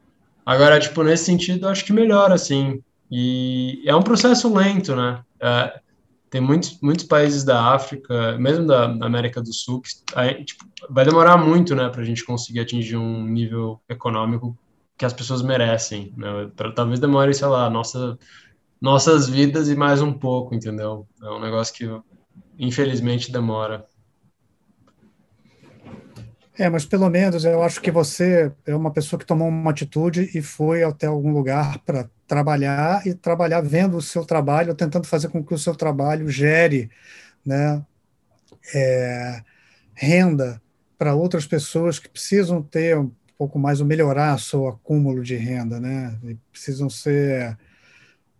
[0.48, 2.82] Agora, tipo, nesse sentido, acho que melhora, assim.
[3.12, 5.22] E é um processo lento, né?
[5.42, 5.82] É,
[6.30, 9.90] tem muitos, muitos países da África, mesmo da América do Sul, que
[10.46, 14.58] tipo, vai demorar muito, né, para a gente conseguir atingir um nível econômico
[14.98, 16.50] que as pessoas merecem, né?
[16.74, 18.18] Talvez demore, sei lá, nossa,
[18.80, 21.06] nossas vidas e mais um pouco, entendeu?
[21.22, 21.86] É um negócio que,
[22.58, 23.86] infelizmente, demora.
[26.60, 30.32] É, mas pelo menos eu acho que você é uma pessoa que tomou uma atitude
[30.34, 35.28] e foi até algum lugar para trabalhar e trabalhar vendo o seu trabalho, tentando fazer
[35.30, 36.90] com que o seu trabalho gere
[37.46, 37.86] né,
[38.74, 39.44] é,
[39.94, 40.60] renda
[40.98, 45.80] para outras pessoas que precisam ter um pouco mais, ou melhorar seu acúmulo de renda,
[45.80, 46.18] né?
[46.24, 47.56] E precisam ser,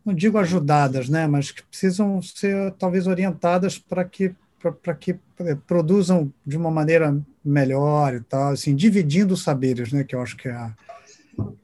[0.04, 5.56] não digo ajudadas, né, mas que precisam ser talvez orientadas para que para que é,
[5.56, 7.16] produzam de uma maneira
[7.48, 10.76] melhor e tal, assim, dividindo os saberes, né, que eu acho que, é a,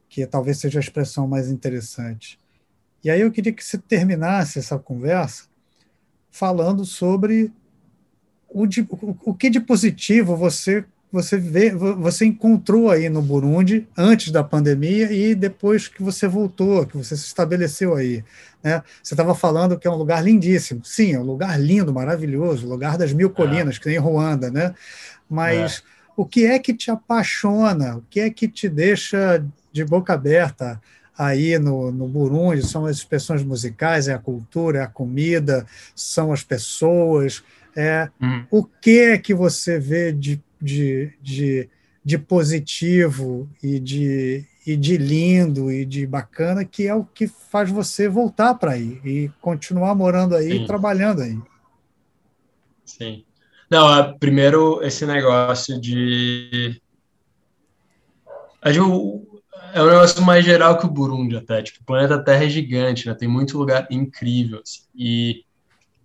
[0.08, 2.38] que talvez seja a expressão mais interessante.
[3.02, 5.44] E aí eu queria que você terminasse essa conversa
[6.30, 7.52] falando sobre
[8.48, 14.32] o, de, o, que de positivo você você vê, você encontrou aí no Burundi antes
[14.32, 18.24] da pandemia e depois que você voltou, que você se estabeleceu aí,
[18.64, 18.82] né?
[19.00, 20.84] Você estava falando que é um lugar lindíssimo.
[20.84, 23.78] Sim, é um lugar lindo, maravilhoso, lugar das mil colinas, é.
[23.78, 24.74] que nem Ruanda, né?
[25.28, 25.82] Mas é.
[26.16, 27.96] o que é que te apaixona?
[27.96, 30.80] O que é que te deixa de boca aberta
[31.16, 32.66] aí no, no Burundi?
[32.66, 37.42] São as expressões musicais, é a cultura, é a comida, são as pessoas.
[37.76, 38.46] É, uhum.
[38.50, 41.68] O que é que você vê de de, de,
[42.02, 47.70] de positivo e de, e de lindo e de bacana, que é o que faz
[47.70, 50.62] você voltar para aí e continuar morando aí Sim.
[50.62, 51.38] e trabalhando aí.
[52.82, 53.24] Sim.
[53.74, 56.80] Não, é, primeiro esse negócio de.
[58.62, 61.60] É um negócio mais geral que o Burundi até.
[61.60, 63.14] Tipo, o planeta Terra é gigante, né?
[63.14, 64.60] Tem muito lugar incrível.
[64.62, 65.42] Assim, e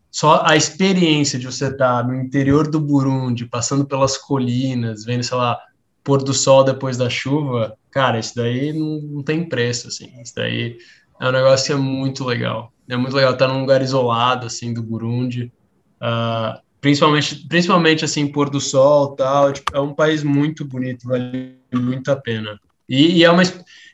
[0.09, 5.37] só a experiência de você estar no interior do Burundi, passando pelas colinas, vendo, sei
[5.37, 5.59] lá,
[6.03, 10.11] pôr do sol depois da chuva, cara, isso daí não, não tem preço, assim.
[10.19, 10.79] Isso daí
[11.21, 12.73] é um negócio que é muito legal.
[12.89, 15.53] É muito legal estar num lugar isolado, assim, do Burundi.
[16.01, 19.53] Uh, principalmente, principalmente, assim, pôr do sol tal.
[19.53, 22.59] Tipo, é um país muito bonito, vale muito a pena.
[22.87, 23.43] E, e, é uma,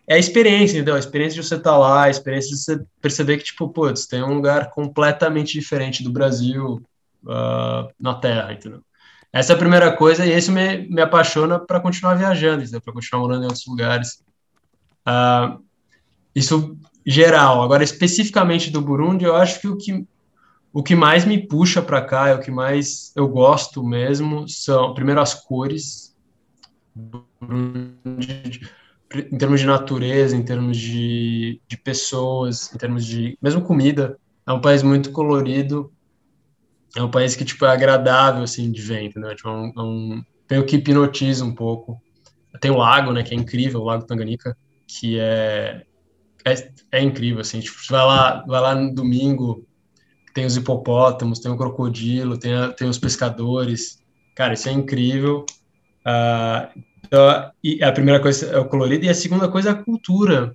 [0.08, 0.96] é a experiência, entendeu?
[0.96, 4.06] A experiência de você estar tá lá, a experiência de você perceber que, tipo, putz,
[4.06, 6.82] tem um lugar completamente diferente do Brasil
[7.24, 8.82] uh, na Terra, entendeu?
[9.34, 13.22] Essa é a primeira coisa, e isso me, me apaixona para continuar viajando, para continuar
[13.22, 14.24] morando em outros lugares.
[15.06, 15.62] Uh,
[16.34, 17.62] isso geral.
[17.62, 20.06] Agora, especificamente do Burundi, eu acho que o que,
[20.76, 24.94] o que mais me puxa para cá, é o que mais eu gosto mesmo, são,
[24.94, 26.14] primeiro, as cores.
[29.32, 34.52] Em termos de natureza, em termos de, de pessoas, em termos de mesmo comida, é
[34.52, 35.94] um país muito colorido,
[36.94, 39.34] é um país que tipo é agradável assim de ver, entendeu?
[39.34, 42.02] Tipo, é um, é um que hipnotiza um pouco.
[42.60, 45.86] Tem o lago, né, que é incrível, o Lago Tanganica, que é
[46.46, 49.66] é, é incrível assim, tipo, você vai lá, vai lá no domingo,
[50.36, 54.00] tem os hipopótamos, tem o crocodilo, tem, a, tem os pescadores,
[54.36, 55.46] cara, isso é incrível.
[56.02, 59.82] Uh, então, e a primeira coisa é o colorido e a segunda coisa é a
[59.82, 60.54] cultura.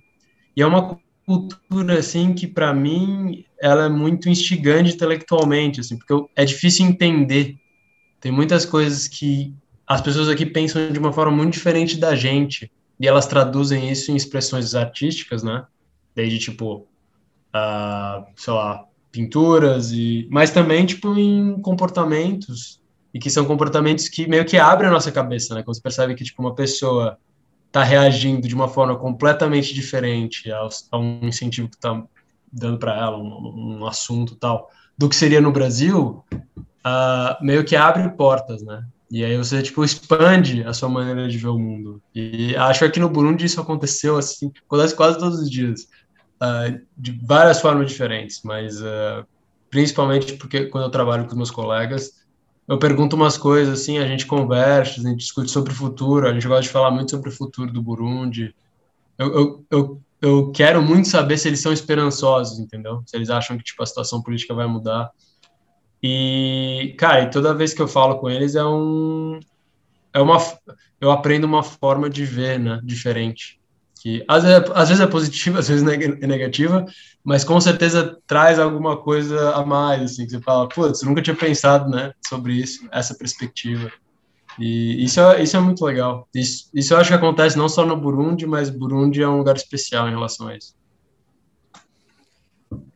[0.55, 6.13] E é uma cultura assim que para mim ela é muito instigante intelectualmente, assim, porque
[6.35, 7.55] é difícil entender.
[8.19, 9.51] Tem muitas coisas que
[9.87, 14.11] as pessoas aqui pensam de uma forma muito diferente da gente e elas traduzem isso
[14.11, 15.65] em expressões artísticas, né?
[16.15, 16.87] Desde tipo,
[17.55, 22.81] uh, sei lá, pinturas e, mas também tipo em comportamentos
[23.13, 25.63] e que são comportamentos que meio que abrem a nossa cabeça, né?
[25.63, 27.17] Quando você percebe que tipo uma pessoa
[27.67, 32.03] está reagindo de uma forma completamente diferente a um incentivo que está
[32.51, 37.75] dando para ela, um, um, assunto tal, do que seria no Brasil, uh, meio que
[37.75, 38.83] abre portas, né?
[39.09, 42.01] E aí você tipo expande a sua maneira de ver o mundo.
[42.15, 45.87] E acho que no Burundi isso aconteceu assim, acontece quase todos os dias,
[46.41, 49.25] uh, de várias formas diferentes, mas uh,
[49.69, 52.21] principalmente porque quando eu trabalho com meus colegas
[52.67, 56.33] eu pergunto umas coisas assim, a gente conversa, a gente discute sobre o futuro, a
[56.33, 58.55] gente gosta de falar muito sobre o futuro do Burundi.
[59.17, 63.03] Eu, eu, eu, eu quero muito saber se eles são esperançosos, entendeu?
[63.05, 65.11] Se eles acham que tipo a situação política vai mudar.
[66.01, 69.39] E, cara, e toda vez que eu falo com eles é um
[70.13, 70.37] é uma
[70.99, 73.60] eu aprendo uma forma de ver, né, diferente
[74.01, 76.85] que às vezes, é, às vezes é positiva, às vezes é negativa,
[77.23, 81.35] mas com certeza traz alguma coisa a mais, assim, que você fala, putz, nunca tinha
[81.35, 83.91] pensado, né, sobre isso, essa perspectiva.
[84.59, 86.27] E isso é, isso é muito legal.
[86.33, 89.55] Isso, isso eu acho que acontece não só no Burundi, mas Burundi é um lugar
[89.55, 90.73] especial em relação a isso.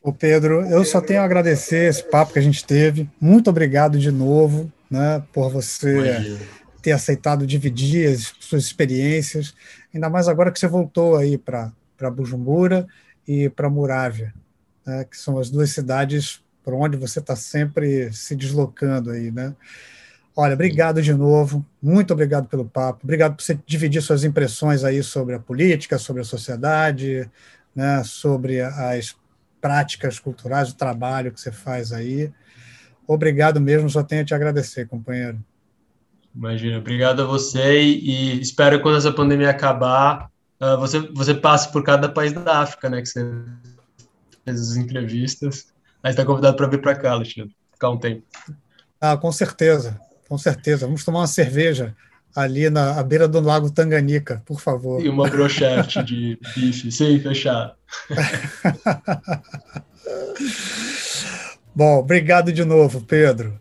[0.01, 3.07] O Pedro, eu só tenho a agradecer esse papo que a gente teve.
[3.21, 6.35] Muito obrigado de novo, né, por você
[6.81, 9.53] ter aceitado dividir as suas experiências
[9.95, 11.71] ainda mais agora que você voltou aí para
[12.11, 12.85] Bujumbura
[13.25, 14.33] e para Murávia,
[14.85, 19.55] né, que são as duas cidades por onde você está sempre se deslocando aí, né?
[20.35, 25.01] Olha, obrigado de novo, muito obrigado pelo papo, obrigado por você dividir suas impressões aí
[25.01, 27.29] sobre a política, sobre a sociedade,
[27.73, 29.15] né, sobre as
[29.61, 32.29] práticas culturais, o trabalho que você faz aí.
[33.07, 35.39] Obrigado mesmo, só tenho a te agradecer, companheiro.
[36.35, 40.29] Imagina, obrigado a você e, e espero que quando essa pandemia acabar,
[40.59, 43.25] uh, você, você passe por cada país da África, né, que você
[44.43, 45.67] fez as entrevistas.
[46.03, 48.23] Aí está convidado para vir para cá, Alexandre, ficar um tempo.
[48.99, 50.85] Ah, com certeza, com certeza.
[50.85, 51.95] Vamos tomar uma cerveja
[52.35, 55.03] ali na à beira do Lago Tanganica, por favor.
[55.03, 57.73] E uma brochete de bife, sim, fechado.
[61.73, 63.59] Bom, obrigado de novo, Pedro.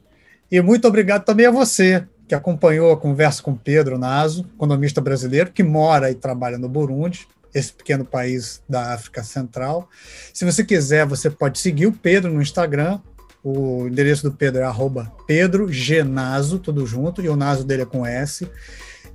[0.50, 5.52] E muito obrigado também a você que acompanhou a conversa com Pedro Naso, economista brasileiro,
[5.52, 9.88] que mora e trabalha no Burundi, esse pequeno país da África Central.
[10.32, 12.98] Se você quiser, você pode seguir o Pedro no Instagram.
[13.42, 17.86] O endereço do Pedro é arroba Pedro Genaso, tudo junto, e o Naso dele é
[17.86, 18.48] com S.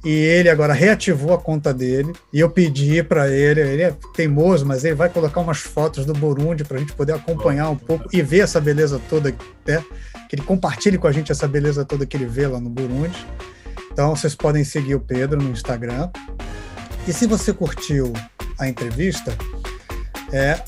[0.05, 2.13] E ele agora reativou a conta dele.
[2.31, 6.13] E eu pedi para ele, ele é teimoso, mas ele vai colocar umas fotos do
[6.13, 9.35] Burundi para a gente poder acompanhar um pouco e ver essa beleza toda,
[9.65, 9.83] né?
[10.29, 13.25] Que ele compartilhe com a gente essa beleza toda que ele vê lá no Burundi.
[13.91, 16.09] Então vocês podem seguir o Pedro no Instagram.
[17.07, 18.13] E se você curtiu
[18.59, 19.35] a entrevista,
[20.31, 20.61] é,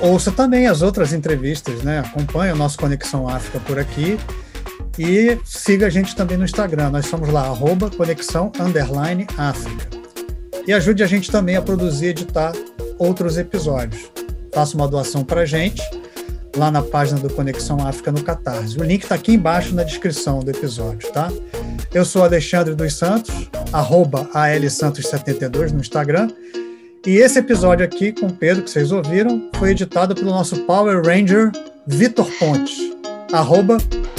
[0.00, 1.98] ouça também as outras entrevistas, né?
[1.98, 4.16] Acompanhe o nosso Conexão África por aqui
[4.96, 6.90] e siga a gente também no Instagram.
[6.90, 9.88] Nós somos lá, arroba Conexão Underline África.
[10.64, 12.52] E ajude a gente também a produzir e editar
[12.98, 14.12] outros episódios.
[14.52, 15.82] Faça uma doação para a gente
[16.58, 18.78] lá na página do Conexão África no Catarse.
[18.78, 21.30] O link está aqui embaixo na descrição do episódio, tá?
[21.94, 23.32] Eu sou Alexandre dos Santos,
[23.72, 26.28] arroba ALSantos72 no Instagram.
[27.06, 31.02] E esse episódio aqui com o Pedro, que vocês ouviram, foi editado pelo nosso Power
[31.02, 31.50] Ranger
[31.86, 32.78] Vitor Pontes,
[33.32, 33.78] arroba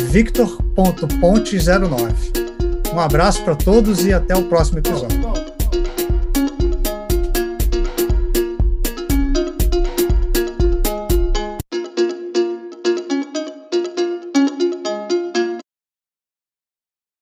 [0.09, 2.93] victor.ponte09.
[2.93, 5.28] Um abraço para todos e até o próximo episódio.